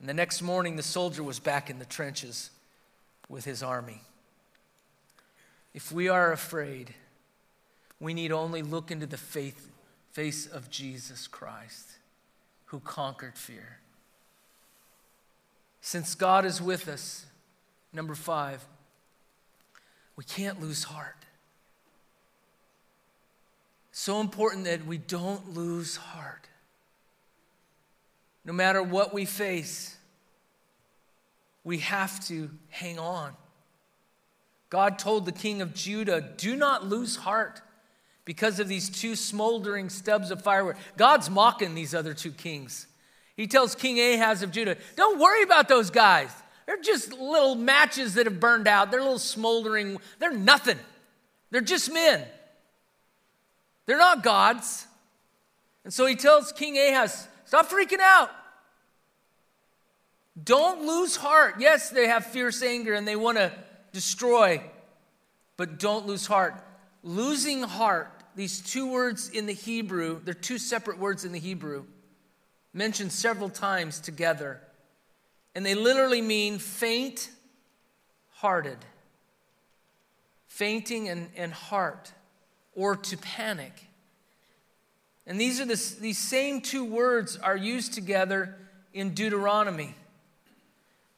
And 0.00 0.08
the 0.08 0.12
next 0.12 0.42
morning, 0.42 0.74
the 0.74 0.82
soldier 0.82 1.22
was 1.22 1.38
back 1.38 1.70
in 1.70 1.78
the 1.78 1.84
trenches 1.84 2.50
with 3.28 3.44
his 3.44 3.62
army. 3.62 4.00
If 5.72 5.92
we 5.92 6.08
are 6.08 6.32
afraid, 6.32 6.94
we 8.00 8.12
need 8.12 8.32
only 8.32 8.60
look 8.62 8.90
into 8.90 9.06
the 9.06 9.16
faith, 9.16 9.70
face 10.10 10.48
of 10.48 10.68
Jesus 10.68 11.28
Christ, 11.28 11.90
who 12.64 12.80
conquered 12.80 13.38
fear. 13.38 13.78
Since 15.80 16.16
God 16.16 16.44
is 16.44 16.60
with 16.60 16.88
us, 16.88 17.24
number 17.92 18.16
five, 18.16 18.64
we 20.16 20.24
can't 20.24 20.60
lose 20.60 20.82
heart. 20.82 21.23
So 23.96 24.20
important 24.20 24.64
that 24.64 24.84
we 24.84 24.98
don't 24.98 25.54
lose 25.54 25.94
heart. 25.94 26.48
No 28.44 28.52
matter 28.52 28.82
what 28.82 29.14
we 29.14 29.24
face, 29.24 29.96
we 31.62 31.78
have 31.78 32.18
to 32.26 32.50
hang 32.70 32.98
on. 32.98 33.34
God 34.68 34.98
told 34.98 35.26
the 35.26 35.32
king 35.32 35.62
of 35.62 35.74
Judah, 35.74 36.20
Do 36.36 36.56
not 36.56 36.84
lose 36.84 37.14
heart 37.14 37.62
because 38.24 38.58
of 38.58 38.66
these 38.66 38.90
two 38.90 39.14
smoldering 39.14 39.88
stubs 39.88 40.32
of 40.32 40.42
firewood. 40.42 40.74
God's 40.96 41.30
mocking 41.30 41.76
these 41.76 41.94
other 41.94 42.14
two 42.14 42.32
kings. 42.32 42.88
He 43.36 43.46
tells 43.46 43.76
King 43.76 44.00
Ahaz 44.00 44.42
of 44.42 44.50
Judah, 44.50 44.76
Don't 44.96 45.20
worry 45.20 45.44
about 45.44 45.68
those 45.68 45.90
guys. 45.90 46.32
They're 46.66 46.82
just 46.82 47.12
little 47.12 47.54
matches 47.54 48.14
that 48.14 48.26
have 48.26 48.40
burned 48.40 48.66
out. 48.66 48.90
They're 48.90 49.02
little 49.02 49.20
smoldering, 49.20 49.98
they're 50.18 50.32
nothing. 50.32 50.80
They're 51.52 51.60
just 51.60 51.92
men. 51.92 52.26
They're 53.86 53.98
not 53.98 54.22
gods. 54.22 54.86
And 55.84 55.92
so 55.92 56.06
he 56.06 56.16
tells 56.16 56.52
King 56.52 56.76
Ahaz, 56.78 57.28
Stop 57.44 57.68
freaking 57.68 58.00
out. 58.00 58.30
Don't 60.42 60.86
lose 60.86 61.14
heart. 61.14 61.56
Yes, 61.58 61.90
they 61.90 62.08
have 62.08 62.26
fierce 62.26 62.62
anger 62.62 62.94
and 62.94 63.06
they 63.06 63.16
want 63.16 63.38
to 63.38 63.52
destroy, 63.92 64.60
but 65.56 65.78
don't 65.78 66.06
lose 66.06 66.26
heart. 66.26 66.54
Losing 67.02 67.62
heart, 67.62 68.10
these 68.34 68.60
two 68.60 68.90
words 68.90 69.28
in 69.28 69.46
the 69.46 69.52
Hebrew, 69.52 70.20
they're 70.24 70.34
two 70.34 70.58
separate 70.58 70.98
words 70.98 71.24
in 71.24 71.32
the 71.32 71.38
Hebrew, 71.38 71.84
mentioned 72.72 73.12
several 73.12 73.48
times 73.48 74.00
together. 74.00 74.60
And 75.54 75.64
they 75.64 75.74
literally 75.76 76.22
mean 76.22 76.58
faint 76.58 77.30
hearted. 78.32 78.78
Fainting 80.48 81.08
and, 81.08 81.28
and 81.36 81.52
heart, 81.52 82.12
or 82.74 82.96
to 82.96 83.16
panic. 83.16 83.88
And 85.26 85.40
these 85.40 85.60
are 85.60 85.64
the, 85.64 85.96
these 86.00 86.18
same 86.18 86.60
two 86.60 86.84
words 86.84 87.36
are 87.36 87.56
used 87.56 87.94
together 87.94 88.54
in 88.92 89.14
Deuteronomy. 89.14 89.94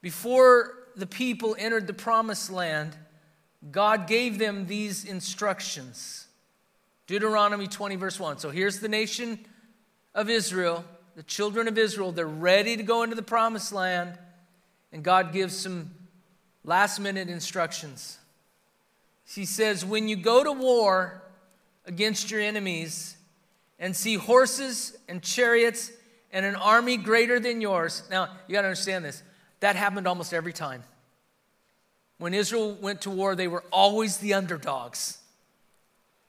Before 0.01 0.75
the 0.95 1.07
people 1.07 1.57
entered 1.59 1.87
the 1.87 1.92
promised 1.92 2.51
land, 2.51 2.97
God 3.71 4.07
gave 4.07 4.38
them 4.38 4.66
these 4.66 5.05
instructions. 5.05 6.27
Deuteronomy 7.07 7.66
20, 7.66 7.97
verse 7.97 8.19
1. 8.19 8.38
So 8.38 8.51
here's 8.51 8.81
the 8.81 8.88
nation 8.88 9.38
of 10.14 10.31
Israel, 10.31 10.85
the 11.16 11.23
children 11.23 11.69
of 11.69 11.77
Israel. 11.77 12.12
They're 12.12 12.27
ready 12.27 12.77
to 12.77 12.83
go 12.83 13.03
into 13.03 13.16
the 13.16 13.23
promised 13.23 13.73
land. 13.73 14.19
And 14.92 15.03
God 15.03 15.33
gives 15.33 15.57
some 15.57 15.90
last 16.64 17.01
minute 17.01 17.29
instructions. 17.29 18.19
He 19.29 19.45
says, 19.45 19.85
When 19.85 20.09
you 20.09 20.16
go 20.16 20.45
to 20.45 20.53
war 20.53 21.23
against 21.87 22.31
your 22.31 22.40
enemies 22.40 23.16
and 23.79 23.94
see 23.94 24.14
horses 24.14 24.96
and 25.09 25.22
chariots 25.22 25.92
and 26.33 26.44
an 26.44 26.57
army 26.57 26.96
greater 26.96 27.40
than 27.40 27.61
yours. 27.61 28.03
Now, 28.11 28.29
you 28.46 28.55
got 28.55 28.62
to 28.62 28.68
understand 28.68 29.05
this. 29.05 29.22
That 29.61 29.77
happened 29.77 30.07
almost 30.07 30.35
every 30.35 30.53
time. 30.53 30.83
When 32.18 32.35
Israel 32.35 32.77
went 32.81 33.03
to 33.03 33.11
war, 33.11 33.35
they 33.35 33.49
were 33.49 33.64
always 33.70 34.18
the 34.18 34.35
underdogs. 34.35 35.18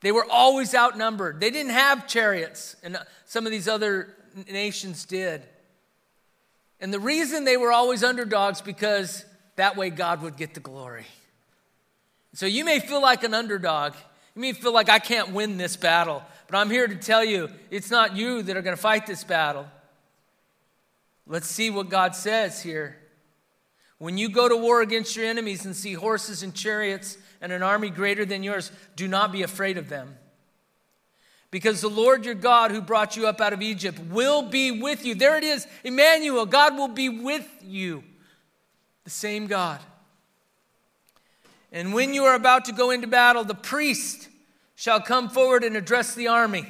They 0.00 0.12
were 0.12 0.26
always 0.30 0.74
outnumbered. 0.74 1.40
They 1.40 1.50
didn't 1.50 1.72
have 1.72 2.06
chariots, 2.06 2.76
and 2.82 2.98
some 3.24 3.46
of 3.46 3.52
these 3.52 3.66
other 3.66 4.14
nations 4.50 5.04
did. 5.04 5.42
And 6.80 6.92
the 6.92 7.00
reason 7.00 7.44
they 7.44 7.56
were 7.56 7.72
always 7.72 8.04
underdogs 8.04 8.60
because 8.60 9.24
that 9.56 9.76
way 9.76 9.90
God 9.90 10.22
would 10.22 10.36
get 10.36 10.54
the 10.54 10.60
glory. 10.60 11.06
So 12.34 12.46
you 12.46 12.64
may 12.64 12.78
feel 12.78 13.02
like 13.02 13.24
an 13.24 13.34
underdog. 13.34 13.94
You 14.38 14.42
may 14.42 14.52
feel 14.52 14.72
like 14.72 14.88
I 14.88 15.00
can't 15.00 15.32
win 15.32 15.56
this 15.56 15.74
battle, 15.74 16.22
but 16.46 16.56
I'm 16.56 16.70
here 16.70 16.86
to 16.86 16.94
tell 16.94 17.24
you 17.24 17.50
it's 17.72 17.90
not 17.90 18.14
you 18.14 18.40
that 18.42 18.56
are 18.56 18.62
going 18.62 18.76
to 18.76 18.80
fight 18.80 19.04
this 19.04 19.24
battle. 19.24 19.66
Let's 21.26 21.48
see 21.48 21.70
what 21.70 21.88
God 21.88 22.14
says 22.14 22.62
here. 22.62 22.96
When 23.98 24.16
you 24.16 24.28
go 24.28 24.48
to 24.48 24.56
war 24.56 24.80
against 24.80 25.16
your 25.16 25.26
enemies 25.26 25.64
and 25.64 25.74
see 25.74 25.94
horses 25.94 26.44
and 26.44 26.54
chariots 26.54 27.18
and 27.40 27.50
an 27.50 27.64
army 27.64 27.90
greater 27.90 28.24
than 28.24 28.44
yours, 28.44 28.70
do 28.94 29.08
not 29.08 29.32
be 29.32 29.42
afraid 29.42 29.76
of 29.76 29.88
them. 29.88 30.16
Because 31.50 31.80
the 31.80 31.90
Lord 31.90 32.24
your 32.24 32.36
God, 32.36 32.70
who 32.70 32.80
brought 32.80 33.16
you 33.16 33.26
up 33.26 33.40
out 33.40 33.52
of 33.52 33.60
Egypt, 33.60 33.98
will 33.98 34.42
be 34.42 34.70
with 34.70 35.04
you. 35.04 35.16
There 35.16 35.36
it 35.36 35.42
is, 35.42 35.66
Emmanuel. 35.82 36.46
God 36.46 36.76
will 36.76 36.86
be 36.86 37.08
with 37.08 37.48
you. 37.64 38.04
The 39.02 39.10
same 39.10 39.48
God. 39.48 39.80
And 41.70 41.92
when 41.92 42.14
you 42.14 42.24
are 42.24 42.34
about 42.34 42.64
to 42.66 42.72
go 42.72 42.90
into 42.90 43.06
battle, 43.06 43.44
the 43.44 43.54
priest 43.54 44.28
shall 44.74 45.00
come 45.00 45.28
forward 45.28 45.64
and 45.64 45.76
address 45.76 46.14
the 46.14 46.28
army. 46.28 46.66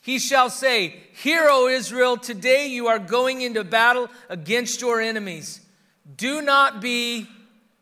He 0.00 0.18
shall 0.18 0.48
say, 0.48 1.00
Hear, 1.12 1.48
O 1.50 1.68
Israel, 1.68 2.16
today 2.16 2.68
you 2.68 2.86
are 2.86 2.98
going 2.98 3.42
into 3.42 3.64
battle 3.64 4.08
against 4.28 4.80
your 4.80 5.00
enemies. 5.00 5.60
Do 6.16 6.40
not 6.40 6.80
be 6.80 7.26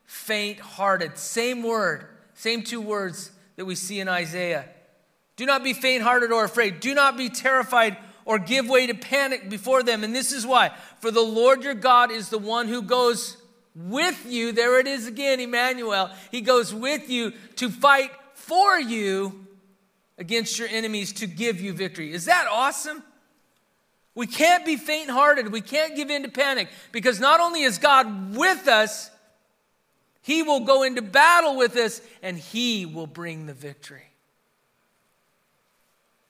faint 0.05 0.59
hearted. 0.59 1.17
Same 1.17 1.63
word, 1.63 2.05
same 2.33 2.63
two 2.63 2.81
words 2.81 3.31
that 3.55 3.65
we 3.65 3.75
see 3.75 3.99
in 3.99 4.09
Isaiah. 4.09 4.65
Do 5.37 5.45
not 5.45 5.63
be 5.63 5.73
faint 5.73 6.03
hearted 6.03 6.31
or 6.31 6.43
afraid. 6.43 6.79
Do 6.79 6.93
not 6.93 7.15
be 7.15 7.29
terrified 7.29 7.95
or 8.25 8.39
give 8.39 8.67
way 8.67 8.87
to 8.87 8.93
panic 8.93 9.49
before 9.49 9.83
them. 9.83 10.03
And 10.03 10.13
this 10.13 10.33
is 10.33 10.45
why. 10.45 10.71
For 10.99 11.11
the 11.11 11.21
Lord 11.21 11.63
your 11.63 11.75
God 11.75 12.11
is 12.11 12.29
the 12.29 12.37
one 12.37 12.67
who 12.67 12.81
goes 12.81 13.36
with 13.77 14.25
you. 14.25 14.51
There 14.51 14.79
it 14.79 14.87
is 14.87 15.07
again, 15.07 15.39
Emmanuel. 15.39 16.09
He 16.31 16.41
goes 16.41 16.73
with 16.73 17.09
you 17.09 17.31
to 17.57 17.69
fight 17.69 18.11
for 18.33 18.79
you 18.79 19.45
against 20.17 20.57
your 20.57 20.67
enemies 20.67 21.13
to 21.13 21.27
give 21.27 21.61
you 21.61 21.73
victory. 21.73 22.11
Is 22.11 22.25
that 22.25 22.47
awesome? 22.51 23.03
We 24.15 24.25
can't 24.25 24.65
be 24.65 24.77
faint 24.77 25.11
hearted. 25.11 25.51
We 25.51 25.61
can't 25.61 25.95
give 25.95 26.09
in 26.09 26.23
to 26.23 26.29
panic 26.29 26.69
because 26.91 27.19
not 27.19 27.39
only 27.39 27.61
is 27.61 27.77
God 27.77 28.35
with 28.35 28.67
us, 28.67 29.11
He 30.23 30.41
will 30.41 30.61
go 30.61 30.81
into 30.81 31.03
battle 31.03 31.55
with 31.55 31.75
us 31.75 32.01
and 32.23 32.37
He 32.37 32.87
will 32.87 33.05
bring 33.05 33.45
the 33.45 33.53
victory. 33.53 34.07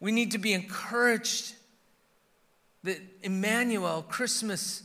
We 0.02 0.12
need 0.12 0.32
to 0.32 0.38
be 0.38 0.52
encouraged 0.54 1.56
that 2.84 3.00
Emmanuel, 3.24 4.04
Christmas, 4.08 4.84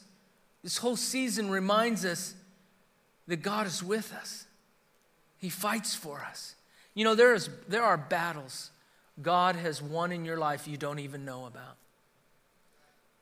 this 0.62 0.78
whole 0.78 0.96
season 0.96 1.50
reminds 1.50 2.04
us 2.04 2.34
that 3.26 3.42
God 3.42 3.66
is 3.66 3.82
with 3.82 4.12
us. 4.14 4.46
He 5.38 5.48
fights 5.48 5.94
for 5.94 6.20
us. 6.20 6.54
You 6.94 7.04
know, 7.04 7.14
there, 7.14 7.34
is, 7.34 7.48
there 7.68 7.82
are 7.82 7.96
battles 7.96 8.70
God 9.20 9.56
has 9.56 9.82
won 9.82 10.12
in 10.12 10.24
your 10.24 10.36
life 10.36 10.68
you 10.68 10.76
don't 10.76 10.98
even 10.98 11.24
know 11.24 11.46
about. 11.46 11.76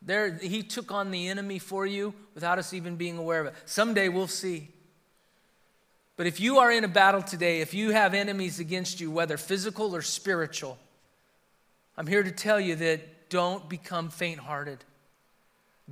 There, 0.01 0.33
he 0.33 0.63
took 0.63 0.91
on 0.91 1.11
the 1.11 1.27
enemy 1.27 1.59
for 1.59 1.85
you 1.85 2.13
without 2.33 2.57
us 2.57 2.73
even 2.73 2.95
being 2.95 3.17
aware 3.17 3.41
of 3.41 3.47
it. 3.47 3.53
Someday 3.65 4.09
we'll 4.09 4.27
see. 4.27 4.69
But 6.17 6.27
if 6.27 6.39
you 6.39 6.59
are 6.59 6.71
in 6.71 6.83
a 6.83 6.87
battle 6.87 7.21
today, 7.21 7.61
if 7.61 7.73
you 7.73 7.91
have 7.91 8.13
enemies 8.13 8.59
against 8.59 8.99
you, 8.99 9.11
whether 9.11 9.37
physical 9.37 9.95
or 9.95 10.01
spiritual, 10.01 10.77
I'm 11.97 12.07
here 12.07 12.23
to 12.23 12.31
tell 12.31 12.59
you 12.59 12.75
that 12.77 13.29
don't 13.29 13.67
become 13.69 14.09
faint 14.09 14.39
hearted. 14.39 14.79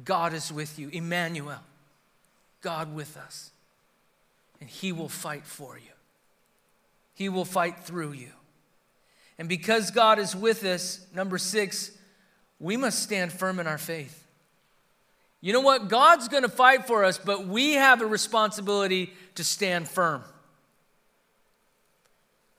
God 0.04 0.34
is 0.34 0.52
with 0.52 0.80
you, 0.80 0.90
Emmanuel, 0.90 1.60
God 2.62 2.94
with 2.94 3.18
us. 3.18 3.52
And 4.62 4.70
He 4.70 4.92
will 4.92 5.10
fight 5.10 5.46
for 5.46 5.78
you, 5.78 5.94
He 7.14 7.30
will 7.30 7.46
fight 7.46 7.80
through 7.80 8.14
you. 8.14 8.32
And 9.38 9.48
because 9.48 9.92
God 9.92 10.20
is 10.20 10.36
with 10.36 10.66
us, 10.66 11.06
number 11.16 11.38
six, 11.38 11.92
we 12.60 12.76
must 12.76 13.02
stand 13.02 13.32
firm 13.32 13.60
in 13.60 13.68
our 13.68 13.78
faith. 13.78 14.28
You 15.42 15.54
know 15.54 15.62
what? 15.62 15.88
God's 15.88 16.28
going 16.28 16.44
to 16.44 16.50
fight 16.50 16.86
for 16.86 17.06
us, 17.06 17.18
but 17.18 17.48
we 17.48 17.74
have 17.74 18.02
a 18.02 18.06
responsibility 18.06 19.14
to 19.36 19.44
stand 19.46 19.88
firm. 19.88 20.24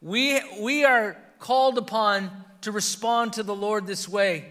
We, 0.00 0.40
we 0.58 0.84
are 0.84 1.18
called 1.38 1.76
upon 1.76 2.30
to 2.62 2.72
respond 2.72 3.34
to 3.34 3.42
the 3.42 3.54
Lord 3.54 3.86
this 3.86 4.08
way. 4.08 4.46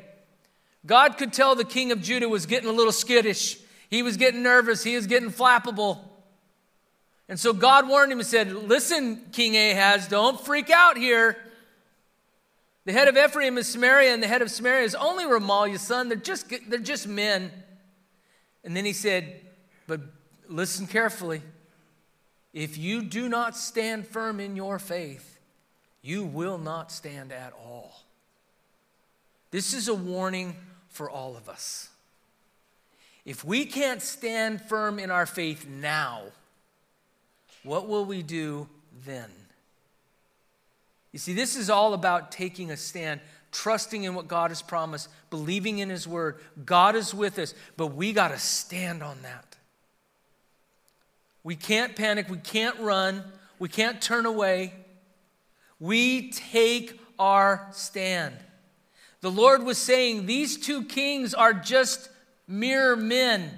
God 0.85 1.17
could 1.17 1.33
tell 1.33 1.55
the 1.55 1.65
king 1.65 1.91
of 1.91 2.01
Judah 2.01 2.29
was 2.29 2.45
getting 2.45 2.69
a 2.69 2.73
little 2.73 2.91
skittish. 2.91 3.57
He 3.89 4.03
was 4.03 4.17
getting 4.17 4.43
nervous. 4.43 4.83
He 4.83 4.95
was 4.95 5.07
getting 5.07 5.31
flappable. 5.31 5.99
And 7.29 7.39
so 7.39 7.53
God 7.53 7.87
warned 7.87 8.11
him 8.11 8.17
and 8.17 8.27
said, 8.27 8.51
Listen, 8.51 9.21
King 9.31 9.55
Ahaz, 9.55 10.07
don't 10.07 10.41
freak 10.41 10.71
out 10.71 10.97
here. 10.97 11.37
The 12.85 12.91
head 12.91 13.07
of 13.07 13.15
Ephraim 13.15 13.59
is 13.59 13.67
Samaria, 13.67 14.13
and 14.13 14.23
the 14.23 14.27
head 14.27 14.41
of 14.41 14.49
Samaria 14.49 14.83
is 14.83 14.95
only 14.95 15.25
Remaliah, 15.25 15.77
son. 15.77 16.09
They're 16.09 16.17
just, 16.17 16.51
they're 16.67 16.79
just 16.79 17.07
men. 17.07 17.51
And 18.63 18.75
then 18.75 18.83
he 18.83 18.93
said, 18.93 19.41
But 19.85 20.01
listen 20.47 20.87
carefully. 20.87 21.43
If 22.51 22.79
you 22.79 23.03
do 23.03 23.29
not 23.29 23.55
stand 23.55 24.07
firm 24.07 24.39
in 24.39 24.55
your 24.55 24.79
faith, 24.79 25.37
you 26.01 26.23
will 26.23 26.57
not 26.57 26.91
stand 26.91 27.31
at 27.31 27.53
all. 27.53 28.05
This 29.51 29.75
is 29.75 29.87
a 29.87 29.93
warning 29.93 30.55
for 30.87 31.11
all 31.11 31.37
of 31.37 31.47
us. 31.47 31.89
If 33.23 33.45
we 33.45 33.65
can't 33.65 34.01
stand 34.01 34.61
firm 34.63 34.97
in 34.97 35.11
our 35.11 35.27
faith 35.27 35.67
now, 35.67 36.23
what 37.69 37.87
will 37.87 38.03
we 38.03 38.23
do 38.23 38.67
then? 39.05 39.29
You 41.11 41.19
see, 41.19 41.33
this 41.33 41.55
is 41.55 41.69
all 41.69 41.93
about 41.93 42.31
taking 42.31 42.71
a 42.71 42.77
stand, 42.77 43.21
trusting 43.51 44.05
in 44.05 44.15
what 44.15 44.27
God 44.27 44.49
has 44.49 44.63
promised, 44.63 45.07
believing 45.29 45.77
in 45.77 45.87
His 45.87 46.07
word. 46.07 46.37
God 46.65 46.95
is 46.95 47.13
with 47.13 47.37
us, 47.37 47.53
but 47.77 47.93
we 47.93 48.11
got 48.11 48.29
to 48.29 48.39
stand 48.39 49.03
on 49.03 49.19
that. 49.21 49.55
We 51.43 51.55
can't 51.55 51.95
panic, 51.95 52.27
we 52.27 52.37
can't 52.37 52.79
run, 52.79 53.23
we 53.59 53.69
can't 53.69 54.01
turn 54.01 54.25
away. 54.25 54.73
We 55.79 56.31
take 56.31 56.99
our 57.19 57.67
stand. 57.71 58.33
The 59.21 59.29
Lord 59.29 59.61
was 59.61 59.77
saying, 59.77 60.25
These 60.25 60.57
two 60.57 60.85
kings 60.85 61.35
are 61.35 61.53
just 61.53 62.09
mere 62.47 62.95
men. 62.95 63.51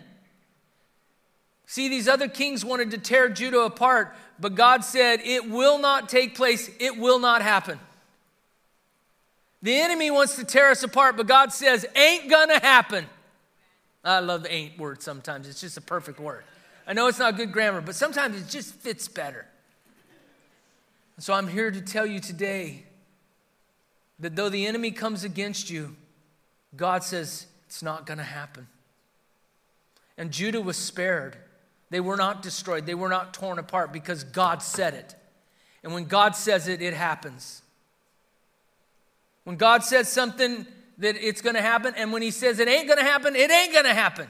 See, 1.72 1.88
these 1.88 2.10
other 2.10 2.28
kings 2.28 2.66
wanted 2.66 2.92
to 2.92 2.98
tear 2.98 3.30
Judah 3.30 3.62
apart, 3.62 4.14
but 4.38 4.56
God 4.56 4.84
said, 4.84 5.22
It 5.24 5.50
will 5.50 5.80
not 5.80 6.10
take 6.10 6.36
place, 6.36 6.70
it 6.82 6.98
will 6.98 7.18
not 7.18 7.42
happen. 7.42 7.80
The 9.62 9.80
enemy 9.80 10.12
wants 10.12 10.36
to 10.36 10.44
tear 10.44 10.72
us 10.72 10.84
apart, 10.84 11.16
but 11.16 11.28
God 11.28 11.54
says, 11.54 11.86
Ain't 11.96 12.30
gonna 12.30 12.60
happen. 12.60 13.06
I 14.04 14.20
love 14.20 14.44
the 14.44 14.52
ain't 14.52 14.78
word 14.78 15.02
sometimes, 15.02 15.48
it's 15.48 15.62
just 15.62 15.78
a 15.78 15.82
perfect 15.82 16.20
word. 16.20 16.44
I 16.86 16.92
know 16.92 17.08
it's 17.08 17.20
not 17.20 17.38
good 17.38 17.54
grammar, 17.54 17.80
but 17.80 17.96
sometimes 17.96 18.36
it 18.36 18.50
just 18.50 18.74
fits 18.74 19.08
better. 19.08 19.46
So 21.20 21.34
I'm 21.34 21.48
here 21.48 21.72
to 21.72 21.80
tell 21.80 22.06
you 22.06 22.20
today 22.20 22.84
that 24.20 24.36
though 24.36 24.50
the 24.50 24.68
enemy 24.68 24.92
comes 24.92 25.24
against 25.24 25.70
you, 25.70 25.96
God 26.76 27.06
says 27.06 27.46
it's 27.68 27.82
not 27.82 28.06
to 28.20 28.26
happen. 28.26 28.68
And 30.18 30.32
Judah 30.32 30.60
was 30.60 30.76
spared. 30.76 31.38
They 31.92 32.00
were 32.00 32.16
not 32.16 32.42
destroyed, 32.42 32.86
they 32.86 32.96
were 32.96 33.10
not 33.10 33.34
torn 33.34 33.60
apart 33.60 33.94
because 33.94 34.24
God 34.24 34.64
said 34.64 34.96
it. 34.96 35.14
And 35.84 35.94
when 35.94 36.06
God 36.06 36.36
says 36.36 36.68
it, 36.68 36.82
it 36.82 36.94
happens. 36.94 37.62
When 39.44 39.58
God 39.58 39.84
says 39.84 40.08
something 40.08 40.66
that 41.00 41.16
it's 41.18 41.42
going 41.42 41.56
to 41.56 41.62
happen, 41.62 41.94
and 41.98 42.14
when 42.14 42.22
He 42.22 42.32
says 42.32 42.60
it 42.60 42.68
ain't 42.68 42.88
going 42.88 43.00
to 43.00 43.04
happen, 43.04 43.36
it 43.36 43.52
ain't 43.52 43.74
going 43.74 43.86
to 43.86 43.94
happen. 43.94 44.28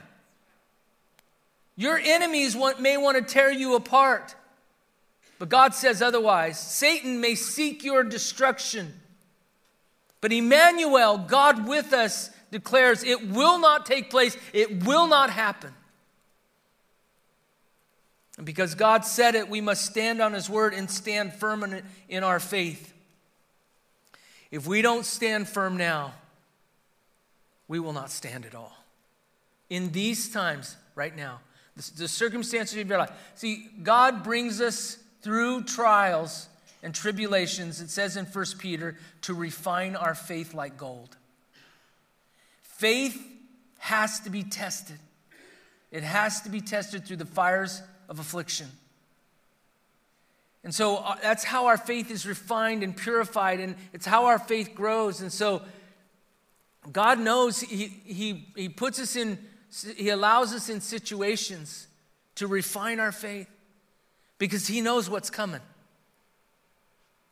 Your 1.76 1.98
enemies 1.98 2.56
want, 2.56 2.80
may 2.80 2.96
want 2.96 3.16
to 3.16 3.22
tear 3.22 3.52
you 3.52 3.76
apart, 3.76 4.34
but 5.38 5.48
God 5.48 5.72
says 5.72 6.02
otherwise. 6.02 6.58
Satan 6.58 7.20
may 7.20 7.36
seek 7.36 7.84
your 7.84 8.02
destruction, 8.02 8.92
but 10.20 10.32
Emmanuel, 10.32 11.16
God 11.16 11.68
with 11.68 11.92
us, 11.92 12.30
declares 12.50 13.04
it 13.04 13.28
will 13.30 13.58
not 13.58 13.86
take 13.86 14.10
place, 14.10 14.36
it 14.52 14.84
will 14.84 15.06
not 15.06 15.30
happen. 15.30 15.72
And 18.36 18.46
because 18.46 18.74
God 18.74 19.04
said 19.04 19.34
it, 19.34 19.48
we 19.48 19.60
must 19.60 19.84
stand 19.84 20.22
on 20.22 20.32
His 20.32 20.48
word 20.48 20.74
and 20.74 20.90
stand 20.90 21.34
firm 21.34 21.82
in, 22.08 22.24
our 22.24 22.40
faith. 22.40 22.92
If 24.50 24.66
we 24.66 24.82
don't 24.82 25.04
stand 25.04 25.48
firm 25.48 25.76
now, 25.76 26.14
we 27.68 27.78
will 27.78 27.92
not 27.92 28.10
stand 28.10 28.46
at 28.46 28.54
all. 28.54 28.76
In 29.70 29.92
these 29.92 30.30
times, 30.30 30.76
right 30.94 31.14
now, 31.14 31.40
the, 31.76 31.90
the 31.98 32.08
circumstances 32.08 32.78
of 32.78 32.88
your 32.88 32.98
life. 32.98 33.12
See, 33.34 33.68
God 33.82 34.22
brings 34.22 34.60
us 34.60 34.98
through 35.22 35.64
trials 35.64 36.48
and 36.82 36.94
tribulations, 36.94 37.80
it 37.80 37.90
says 37.90 38.16
in 38.16 38.26
1 38.26 38.44
Peter, 38.58 38.96
to 39.22 39.34
refine 39.34 39.94
our 39.94 40.14
faith 40.14 40.52
like 40.52 40.76
gold. 40.76 41.16
Faith 42.62 43.24
has 43.78 44.20
to 44.20 44.30
be 44.30 44.42
tested, 44.42 44.98
it 45.90 46.02
has 46.02 46.40
to 46.42 46.50
be 46.50 46.60
tested 46.60 47.06
through 47.06 47.16
the 47.16 47.26
fires 47.26 47.82
of 48.12 48.18
affliction. 48.18 48.68
And 50.62 50.74
so 50.74 50.98
uh, 50.98 51.16
that's 51.22 51.44
how 51.44 51.66
our 51.66 51.78
faith 51.78 52.10
is 52.10 52.26
refined 52.26 52.82
and 52.82 52.94
purified, 52.94 53.58
and 53.58 53.74
it's 53.94 54.04
how 54.04 54.26
our 54.26 54.38
faith 54.38 54.74
grows. 54.74 55.22
And 55.22 55.32
so 55.32 55.62
God 56.92 57.18
knows 57.18 57.60
He, 57.60 57.86
he, 57.86 58.46
he 58.54 58.68
puts 58.68 59.00
us 59.00 59.16
in 59.16 59.38
he 59.96 60.10
allows 60.10 60.52
us 60.52 60.68
in 60.68 60.82
situations 60.82 61.86
to 62.34 62.46
refine 62.46 63.00
our 63.00 63.10
faith 63.10 63.48
because 64.36 64.66
He 64.66 64.82
knows 64.82 65.08
what's 65.08 65.30
coming. 65.30 65.62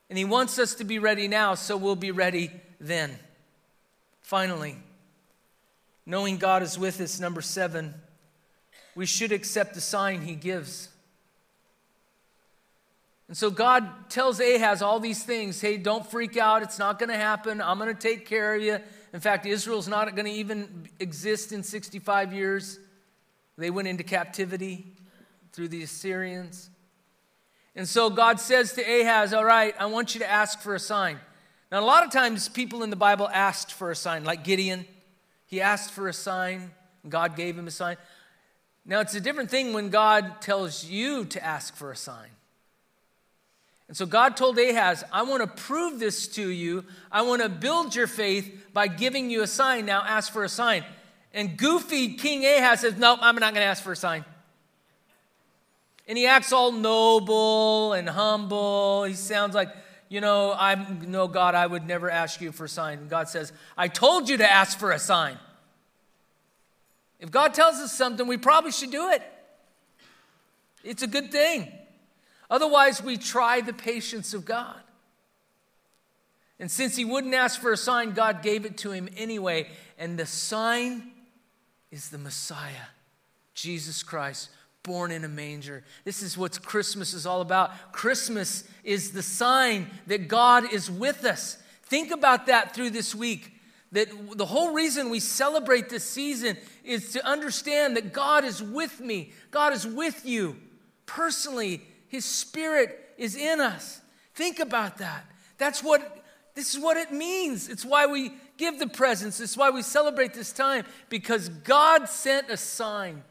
And 0.09 0.17
He 0.17 0.25
wants 0.25 0.59
us 0.59 0.75
to 0.77 0.85
be 0.85 0.99
ready 0.99 1.29
now, 1.29 1.55
so 1.55 1.77
we'll 1.77 1.97
be 1.97 2.13
ready 2.13 2.51
then. 2.81 3.19
Finally, 4.23 4.79
knowing 6.07 6.39
God 6.39 6.63
is 6.63 6.79
with 6.79 6.99
us, 7.03 7.21
number 7.21 7.43
seven, 7.43 7.93
we 9.01 9.07
should 9.07 9.33
accept 9.33 9.73
the 9.73 9.81
sign 9.81 10.21
He 10.21 10.35
gives. 10.35 10.91
And 13.29 13.35
so 13.35 13.51
God 13.51 14.11
tells 14.11 14.39
Ahaz 14.41 14.83
all 14.83 15.01
these 15.01 15.23
things 15.23 15.59
hey, 15.59 15.79
don't 15.79 16.05
freak 16.05 16.37
out, 16.37 16.63
it's 16.63 16.79
not 16.79 16.99
going 16.99 17.09
to 17.09 17.17
happen, 17.17 17.63
I'm 17.63 17.79
going 17.79 17.97
to 17.97 17.99
take 17.99 18.27
care 18.27 18.55
of 18.55 18.61
you. 18.61 18.79
In 19.15 19.21
fact, 19.21 19.47
Israel's 19.47 19.89
not 19.89 20.15
going 20.15 20.27
to 20.27 20.33
even 20.33 20.87
exist 20.99 21.51
in 21.51 21.63
65 21.63 22.35
years. 22.35 22.79
They 23.57 23.71
went 23.71 23.89
into 23.89 24.05
captivity 24.05 24.93
through 25.55 25.69
the 25.69 25.83
Assyrians. 25.83 26.69
And 27.75 27.89
so 27.89 28.11
God 28.11 28.39
says 28.39 28.75
to 28.75 28.83
Ahaz, 28.83 29.33
All 29.33 29.47
right, 29.47 29.75
I 29.79 29.87
want 29.87 30.15
you 30.15 30.19
to 30.21 30.31
ask 30.31 30.61
for 30.61 30.75
a 30.75 30.79
sign. 30.79 31.19
Now, 31.73 31.81
a 31.81 31.87
lot 31.87 32.05
of 32.05 32.13
times 32.13 32.51
people 32.51 32.83
in 32.83 32.91
the 32.91 32.97
Bible 32.97 33.31
asked 33.33 33.73
for 33.73 33.91
a 33.91 33.97
sign, 33.97 34.25
like 34.25 34.45
Gideon. 34.45 34.85
He 35.47 35.63
asked 35.63 35.91
for 35.91 36.07
a 36.07 36.13
sign, 36.13 36.71
and 37.03 37.11
God 37.11 37.35
gave 37.35 37.57
him 37.57 37.67
a 37.67 37.71
sign. 37.71 37.97
Now, 38.85 39.01
it's 39.01 39.15
a 39.15 39.21
different 39.21 39.51
thing 39.51 39.73
when 39.73 39.91
God 39.91 40.41
tells 40.41 40.85
you 40.85 41.25
to 41.27 41.45
ask 41.45 41.77
for 41.77 41.93
a 41.93 41.97
sign. 41.97 42.31
And 43.91 43.97
so 43.97 44.07
God 44.07 44.37
told 44.37 44.57
Ahaz, 44.57 45.03
I 45.13 45.23
want 45.23 45.43
to 45.43 45.63
prove 45.63 45.99
this 45.99 46.29
to 46.29 46.49
you. 46.49 46.85
I 47.11 47.23
want 47.23 47.43
to 47.43 47.49
build 47.49 47.95
your 47.95 48.07
faith 48.07 48.69
by 48.73 48.87
giving 48.87 49.31
you 49.31 49.43
a 49.43 49.49
sign. 49.49 49.85
Now 49.85 50.05
ask 50.07 50.33
for 50.33 50.45
a 50.45 50.49
sign. 50.49 50.85
And 51.35 51.57
goofy 51.57 52.15
King 52.15 52.45
Ahaz 52.45 52.81
says, 52.81 52.97
Nope, 52.97 53.19
I'm 53.21 53.35
not 53.35 53.53
going 53.53 53.65
to 53.65 53.69
ask 53.69 53.83
for 53.83 53.91
a 53.91 53.97
sign. 53.97 54.25
And 56.07 56.17
he 56.17 56.27
acts 56.27 56.53
all 56.53 56.71
noble 56.71 57.93
and 57.93 58.09
humble. 58.09 59.05
He 59.05 59.15
sounds 59.15 59.57
like, 59.57 59.71
you 60.09 60.21
know, 60.21 60.53
I 60.53 60.75
know 60.75 61.27
God, 61.27 61.57
I 61.57 61.67
would 61.67 61.85
never 61.85 62.09
ask 62.09 62.41
you 62.41 62.53
for 62.53 62.67
a 62.67 62.69
sign. 62.69 62.99
And 62.99 63.11
God 63.11 63.29
says, 63.29 63.53
I 63.77 63.89
told 63.89 64.29
you 64.29 64.37
to 64.37 64.49
ask 64.49 64.79
for 64.79 64.93
a 64.93 65.01
sign. 65.01 65.37
If 67.21 67.31
God 67.31 67.55
tells 67.55 67.77
us 67.77 67.93
something, 67.93 68.27
we 68.27 68.39
probably 68.39 68.73
should 68.73 68.91
do 68.91 69.11
it. 69.11 69.23
It's 70.83 71.03
a 71.03 71.07
good 71.07 71.31
thing. 71.31 71.71
Otherwise, 72.49 73.03
we 73.03 73.17
try 73.17 73.61
the 73.61 73.73
patience 73.73 74.35
of 74.35 74.45
God. 74.45 74.81
And 76.59 76.71
since 76.71 76.97
he 76.97 77.05
wouldn't 77.05 77.35
ask 77.35 77.61
for 77.61 77.73
a 77.73 77.77
sign, 77.77 78.13
God 78.13 78.43
gave 78.43 78.65
it 78.65 78.79
to 78.79 78.91
him 78.91 79.09
anyway. 79.17 79.69
And 79.99 80.19
the 80.19 80.27
sign 80.27 81.11
is 81.91 82.11
the 82.11 82.19
Messiah, 82.19 82.89
Jesus 83.55 84.03
Christ, 84.03 84.51
born 84.83 85.11
in 85.11 85.25
a 85.25 85.29
manger. 85.29 85.85
This 86.05 86.23
is 86.23 86.37
what 86.37 86.63
Christmas 86.63 87.15
is 87.15 87.27
all 87.27 87.41
about. 87.41 87.93
Christmas 87.93 88.65
is 88.85 89.13
the 89.13 89.23
sign 89.23 89.91
that 90.07 90.29
God 90.29 90.73
is 90.73 90.91
with 90.91 91.25
us. 91.25 91.57
Think 91.85 92.11
about 92.11 92.47
that 92.47 92.75
through 92.75 92.91
this 92.91 93.15
week. 93.15 93.57
That 93.93 94.09
the 94.37 94.47
whole 94.47 94.73
reason 94.73 95.11
we 95.11 95.19
celebrate 95.19 95.89
this 95.89 96.05
season 96.05 96.57
is 96.91 97.13
to 97.13 97.25
understand 97.25 97.97
that 97.97 98.13
God 98.13 98.45
is 98.45 98.61
with 98.61 99.01
me, 99.01 99.33
God 99.51 99.73
is 99.73 99.87
with 99.87 100.27
you 100.27 100.57
personally. 101.07 101.83
His 102.09 102.25
Spirit 102.25 103.15
is 103.17 103.37
in 103.37 103.61
us. 103.61 104.01
Think 104.35 104.59
about 104.59 104.99
that. 104.99 105.25
That's 105.59 105.85
what 105.85 106.25
this 106.57 106.75
is 106.75 106.83
what 106.83 106.97
it 106.97 107.13
means. 107.13 107.69
It's 107.69 107.85
why 107.85 108.07
we 108.07 108.33
give 108.57 108.81
the 108.81 108.89
presents. 108.89 109.39
It's 109.39 109.57
why 109.57 109.71
we 109.71 109.83
celebrate 109.83 110.35
this 110.35 110.53
time 110.53 110.85
because 111.09 111.49
God 111.49 112.09
sent 112.09 112.51
a 112.51 112.57
sign 112.57 113.23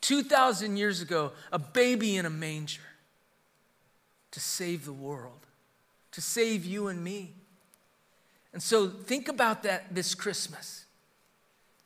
2,000 0.00 0.78
years 0.78 1.02
ago, 1.02 1.32
a 1.52 1.58
baby 1.58 2.16
in 2.16 2.24
a 2.24 2.30
manger 2.30 2.80
to 4.30 4.40
save 4.40 4.86
the 4.86 4.92
world, 4.92 5.46
to 6.12 6.22
save 6.22 6.64
you 6.64 6.88
and 6.88 7.04
me. 7.04 7.34
And 8.54 8.62
so 8.62 8.88
think 8.88 9.28
about 9.28 9.64
that 9.64 9.94
this 9.94 10.14
Christmas. 10.14 10.86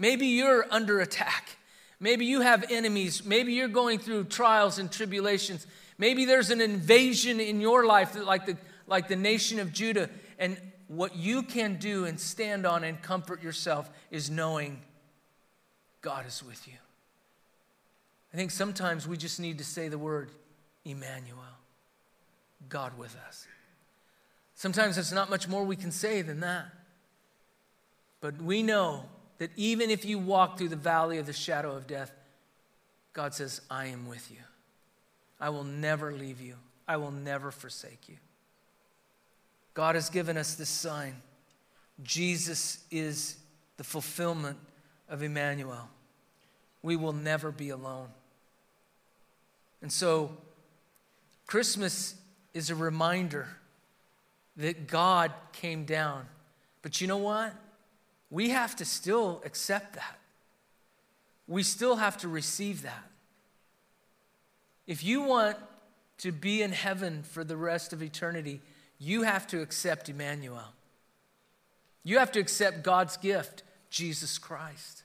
Maybe 0.02 0.26
you're 0.26 0.66
under 0.68 0.98
attack. 0.98 1.58
Maybe 2.00 2.26
you 2.26 2.40
have 2.40 2.64
enemies. 2.72 3.24
Maybe 3.24 3.52
you're 3.52 3.68
going 3.68 4.00
through 4.00 4.24
trials 4.24 4.80
and 4.80 4.90
tribulations. 4.90 5.64
Maybe 5.96 6.24
there's 6.24 6.50
an 6.50 6.60
invasion 6.60 7.38
in 7.38 7.60
your 7.60 7.86
life 7.86 8.16
like 8.16 8.46
the, 8.46 8.56
like 8.88 9.06
the 9.06 9.14
nation 9.14 9.60
of 9.60 9.72
Judah. 9.72 10.10
And 10.40 10.60
what 10.88 11.14
you 11.14 11.44
can 11.44 11.76
do 11.76 12.04
and 12.04 12.18
stand 12.18 12.66
on 12.66 12.82
and 12.82 13.00
comfort 13.00 13.44
yourself 13.44 13.88
is 14.10 14.28
knowing 14.28 14.82
God 16.00 16.26
is 16.26 16.42
with 16.42 16.66
you. 16.66 16.74
I 18.34 18.36
think 18.36 18.50
sometimes 18.50 19.06
we 19.06 19.16
just 19.16 19.38
need 19.38 19.58
to 19.58 19.64
say 19.64 19.86
the 19.86 19.98
word 19.98 20.32
Emmanuel, 20.84 21.38
God 22.68 22.98
with 22.98 23.16
us. 23.28 23.46
Sometimes 24.56 24.96
there's 24.96 25.12
not 25.12 25.30
much 25.30 25.46
more 25.46 25.62
we 25.62 25.76
can 25.76 25.92
say 25.92 26.22
than 26.22 26.40
that. 26.40 26.66
But 28.20 28.42
we 28.42 28.64
know 28.64 29.04
that 29.42 29.50
even 29.56 29.90
if 29.90 30.04
you 30.04 30.20
walk 30.20 30.56
through 30.56 30.68
the 30.68 30.76
valley 30.76 31.18
of 31.18 31.26
the 31.26 31.32
shadow 31.32 31.74
of 31.74 31.88
death, 31.88 32.12
God 33.12 33.34
says, 33.34 33.60
I 33.68 33.86
am 33.86 34.06
with 34.06 34.30
you. 34.30 34.36
I 35.40 35.48
will 35.48 35.64
never 35.64 36.12
leave 36.12 36.40
you. 36.40 36.54
I 36.86 36.96
will 36.96 37.10
never 37.10 37.50
forsake 37.50 38.08
you. 38.08 38.18
God 39.74 39.96
has 39.96 40.10
given 40.10 40.36
us 40.36 40.54
this 40.54 40.68
sign. 40.68 41.16
Jesus 42.04 42.84
is 42.88 43.34
the 43.78 43.82
fulfillment 43.82 44.58
of 45.08 45.24
Emmanuel. 45.24 45.88
We 46.80 46.94
will 46.94 47.12
never 47.12 47.50
be 47.50 47.70
alone. 47.70 48.10
And 49.80 49.90
so, 49.90 50.36
Christmas 51.48 52.14
is 52.54 52.70
a 52.70 52.76
reminder 52.76 53.48
that 54.56 54.86
God 54.86 55.32
came 55.52 55.84
down. 55.84 56.28
But 56.80 57.00
you 57.00 57.08
know 57.08 57.16
what? 57.16 57.52
We 58.32 58.48
have 58.48 58.74
to 58.76 58.86
still 58.86 59.42
accept 59.44 59.92
that. 59.94 60.18
We 61.46 61.62
still 61.62 61.96
have 61.96 62.16
to 62.18 62.28
receive 62.28 62.80
that. 62.80 63.04
If 64.86 65.04
you 65.04 65.20
want 65.20 65.58
to 66.18 66.32
be 66.32 66.62
in 66.62 66.72
heaven 66.72 67.24
for 67.24 67.44
the 67.44 67.58
rest 67.58 67.92
of 67.92 68.02
eternity, 68.02 68.62
you 68.98 69.24
have 69.24 69.46
to 69.48 69.60
accept 69.60 70.08
Emmanuel. 70.08 70.72
You 72.04 72.18
have 72.20 72.32
to 72.32 72.40
accept 72.40 72.82
God's 72.82 73.18
gift, 73.18 73.64
Jesus 73.90 74.38
Christ. 74.38 75.02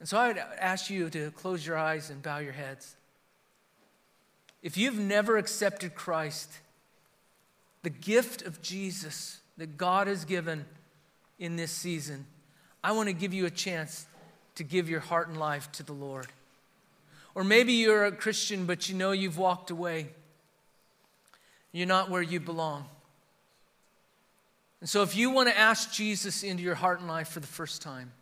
And 0.00 0.08
so 0.08 0.18
I 0.18 0.26
would 0.26 0.38
ask 0.38 0.90
you 0.90 1.08
to 1.10 1.30
close 1.30 1.64
your 1.64 1.78
eyes 1.78 2.10
and 2.10 2.20
bow 2.20 2.38
your 2.38 2.52
heads. 2.52 2.96
If 4.60 4.76
you've 4.76 4.98
never 4.98 5.36
accepted 5.36 5.94
Christ, 5.94 6.50
the 7.84 7.90
gift 7.90 8.42
of 8.42 8.60
Jesus 8.60 9.38
that 9.56 9.76
God 9.76 10.08
has 10.08 10.24
given 10.24 10.64
in 11.40 11.56
this 11.56 11.72
season, 11.72 12.26
I 12.84 12.92
want 12.92 13.08
to 13.08 13.12
give 13.14 13.34
you 13.34 13.46
a 13.46 13.50
chance 13.50 14.06
to 14.54 14.62
give 14.62 14.88
your 14.88 15.00
heart 15.00 15.28
and 15.28 15.38
life 15.38 15.72
to 15.72 15.82
the 15.82 15.94
Lord. 15.94 16.26
Or 17.34 17.42
maybe 17.42 17.72
you're 17.72 18.04
a 18.04 18.12
Christian, 18.12 18.66
but 18.66 18.88
you 18.88 18.94
know 18.94 19.12
you've 19.12 19.38
walked 19.38 19.70
away. 19.70 20.08
You're 21.72 21.86
not 21.86 22.10
where 22.10 22.22
you 22.22 22.40
belong. 22.40 22.84
And 24.80 24.88
so, 24.88 25.02
if 25.02 25.16
you 25.16 25.30
want 25.30 25.48
to 25.48 25.58
ask 25.58 25.92
Jesus 25.92 26.42
into 26.42 26.62
your 26.62 26.74
heart 26.74 27.00
and 27.00 27.08
life 27.08 27.28
for 27.28 27.40
the 27.40 27.46
first 27.46 27.82
time, 27.82 28.12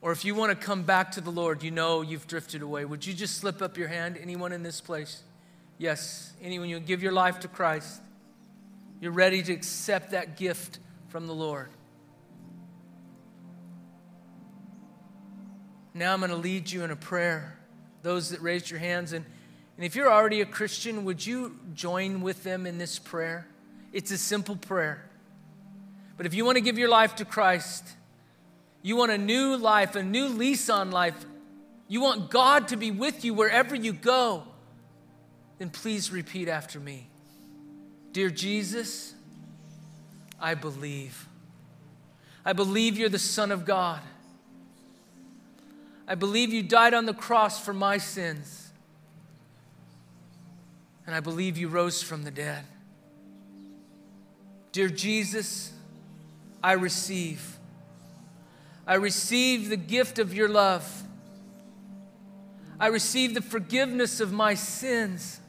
or 0.00 0.12
if 0.12 0.24
you 0.24 0.34
want 0.34 0.50
to 0.50 0.66
come 0.66 0.82
back 0.82 1.12
to 1.12 1.20
the 1.20 1.30
Lord, 1.30 1.62
you 1.62 1.70
know 1.70 2.02
you've 2.02 2.26
drifted 2.26 2.62
away, 2.62 2.84
would 2.84 3.06
you 3.06 3.14
just 3.14 3.36
slip 3.36 3.60
up 3.60 3.76
your 3.76 3.88
hand? 3.88 4.18
Anyone 4.20 4.52
in 4.52 4.62
this 4.62 4.80
place? 4.80 5.22
Yes, 5.76 6.32
anyone, 6.42 6.68
you 6.68 6.80
give 6.80 7.02
your 7.02 7.12
life 7.12 7.40
to 7.40 7.48
Christ. 7.48 8.00
You're 9.00 9.12
ready 9.12 9.42
to 9.42 9.52
accept 9.52 10.10
that 10.10 10.36
gift 10.36 10.78
from 11.08 11.26
the 11.26 11.34
Lord. 11.34 11.68
Now 15.94 16.12
I'm 16.12 16.20
going 16.20 16.30
to 16.30 16.36
lead 16.36 16.70
you 16.70 16.84
in 16.84 16.90
a 16.90 16.96
prayer. 16.96 17.58
Those 18.02 18.30
that 18.30 18.40
raised 18.40 18.70
your 18.70 18.78
hands, 18.78 19.12
and, 19.12 19.24
and 19.76 19.84
if 19.84 19.96
you're 19.96 20.10
already 20.10 20.40
a 20.40 20.46
Christian, 20.46 21.04
would 21.04 21.24
you 21.26 21.58
join 21.74 22.20
with 22.20 22.44
them 22.44 22.66
in 22.66 22.78
this 22.78 22.98
prayer? 22.98 23.48
It's 23.92 24.10
a 24.12 24.18
simple 24.18 24.54
prayer. 24.54 25.04
But 26.16 26.26
if 26.26 26.34
you 26.34 26.44
want 26.44 26.56
to 26.56 26.60
give 26.60 26.78
your 26.78 26.88
life 26.88 27.16
to 27.16 27.24
Christ, 27.24 27.84
you 28.82 28.96
want 28.96 29.10
a 29.10 29.18
new 29.18 29.56
life, 29.56 29.96
a 29.96 30.02
new 30.02 30.28
lease 30.28 30.70
on 30.70 30.90
life, 30.90 31.14
you 31.88 32.00
want 32.00 32.30
God 32.30 32.68
to 32.68 32.76
be 32.76 32.90
with 32.90 33.24
you 33.24 33.34
wherever 33.34 33.74
you 33.74 33.92
go, 33.92 34.44
then 35.58 35.70
please 35.70 36.12
repeat 36.12 36.48
after 36.48 36.78
me 36.78 37.08
Dear 38.12 38.30
Jesus, 38.30 39.14
I 40.40 40.54
believe. 40.54 41.28
I 42.44 42.52
believe 42.52 42.98
you're 42.98 43.08
the 43.08 43.18
Son 43.18 43.50
of 43.50 43.64
God. 43.64 44.00
I 46.06 46.14
believe 46.14 46.52
you 46.52 46.62
died 46.62 46.94
on 46.94 47.06
the 47.06 47.14
cross 47.14 47.62
for 47.62 47.74
my 47.74 47.98
sins. 47.98 48.70
And 51.06 51.14
I 51.14 51.20
believe 51.20 51.58
you 51.58 51.68
rose 51.68 52.02
from 52.02 52.24
the 52.24 52.30
dead. 52.30 52.64
Dear 54.72 54.88
Jesus, 54.88 55.72
I 56.62 56.72
receive. 56.72 57.58
I 58.86 58.94
receive 58.94 59.68
the 59.68 59.76
gift 59.76 60.18
of 60.18 60.32
your 60.32 60.48
love. 60.48 61.02
I 62.80 62.86
receive 62.86 63.34
the 63.34 63.42
forgiveness 63.42 64.20
of 64.20 64.32
my 64.32 64.54
sins 64.54 65.40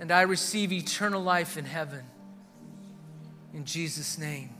and 0.00 0.10
I 0.10 0.22
receive 0.22 0.72
eternal 0.72 1.22
life 1.22 1.56
in 1.56 1.64
heaven. 1.64 2.02
In 3.54 3.64
Jesus' 3.64 4.18
name, 4.18 4.50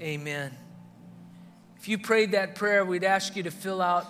amen. 0.00 0.52
If 1.76 1.88
you 1.88 1.98
prayed 1.98 2.32
that 2.32 2.54
prayer, 2.54 2.84
we'd 2.84 3.04
ask 3.04 3.36
you 3.36 3.42
to 3.42 3.50
fill 3.50 3.82
out 3.82 4.06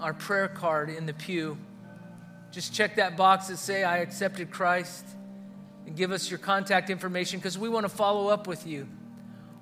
our 0.00 0.14
prayer 0.14 0.48
card 0.48 0.90
in 0.90 1.06
the 1.06 1.12
pew. 1.12 1.56
Just 2.50 2.74
check 2.74 2.96
that 2.96 3.16
box 3.16 3.48
that 3.48 3.58
say, 3.58 3.84
I 3.84 3.98
accepted 3.98 4.50
Christ, 4.50 5.04
and 5.86 5.94
give 5.94 6.10
us 6.10 6.30
your 6.30 6.38
contact 6.38 6.90
information 6.90 7.38
because 7.38 7.58
we 7.58 7.68
want 7.68 7.84
to 7.84 7.88
follow 7.88 8.28
up 8.28 8.46
with 8.46 8.66
you. 8.66 8.88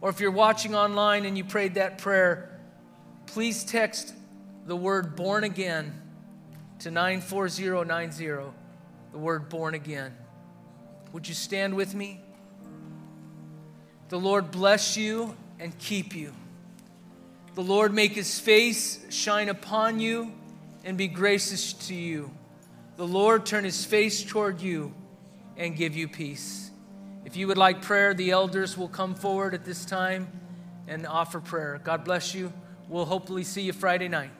Or 0.01 0.11
if 0.11 0.21
you're 0.21 0.31
watching 0.31 0.75
online 0.75 1.25
and 1.25 1.37
you 1.37 1.45
prayed 1.45 1.75
that 1.75 1.99
prayer, 1.99 2.59
please 3.27 3.65
text 3.65 4.15
the 4.67 4.77
word 4.77 5.17
born 5.17 5.45
again 5.45 6.01
to 6.81 6.91
94090 6.91 8.27
the 9.13 9.19
word 9.19 9.49
born 9.49 9.75
again. 9.75 10.13
Would 11.13 11.29
you 11.29 11.35
stand 11.35 11.75
with 11.75 11.95
me? 11.95 12.24
The 14.09 14.19
Lord 14.19 14.51
bless 14.51 14.97
you 14.97 15.37
and 15.59 15.77
keep 15.79 16.14
you. 16.14 16.33
The 17.55 17.62
Lord 17.62 17.95
make 17.95 18.12
his 18.12 18.38
face 18.38 19.05
shine 19.11 19.49
upon 19.49 20.01
you 20.01 20.33
and 20.85 20.99
be 20.99 21.09
gracious 21.09 21.72
to 21.72 21.95
you. 21.95 22.31
The 22.97 23.07
Lord 23.07 23.47
turn 23.47 23.64
his 23.64 23.85
face 23.85 24.22
toward 24.22 24.61
you 24.61 24.95
and 25.57 25.76
give 25.76 25.97
you 25.97 26.09
peace. 26.09 26.70
If 27.24 27.37
you 27.37 27.47
would 27.47 27.59
like 27.59 27.81
prayer, 27.81 28.12
the 28.12 28.31
elders 28.31 28.76
will 28.76 28.89
come 28.89 29.14
forward 29.14 29.55
at 29.55 29.64
this 29.64 29.85
time 29.85 30.28
and 30.87 31.07
offer 31.07 31.41
prayer. 31.41 31.81
God 31.83 32.05
bless 32.05 32.35
you. 32.35 32.53
We'll 32.89 33.07
hopefully 33.07 33.45
see 33.45 33.62
you 33.62 33.72
Friday 33.72 34.09
night. 34.09 34.31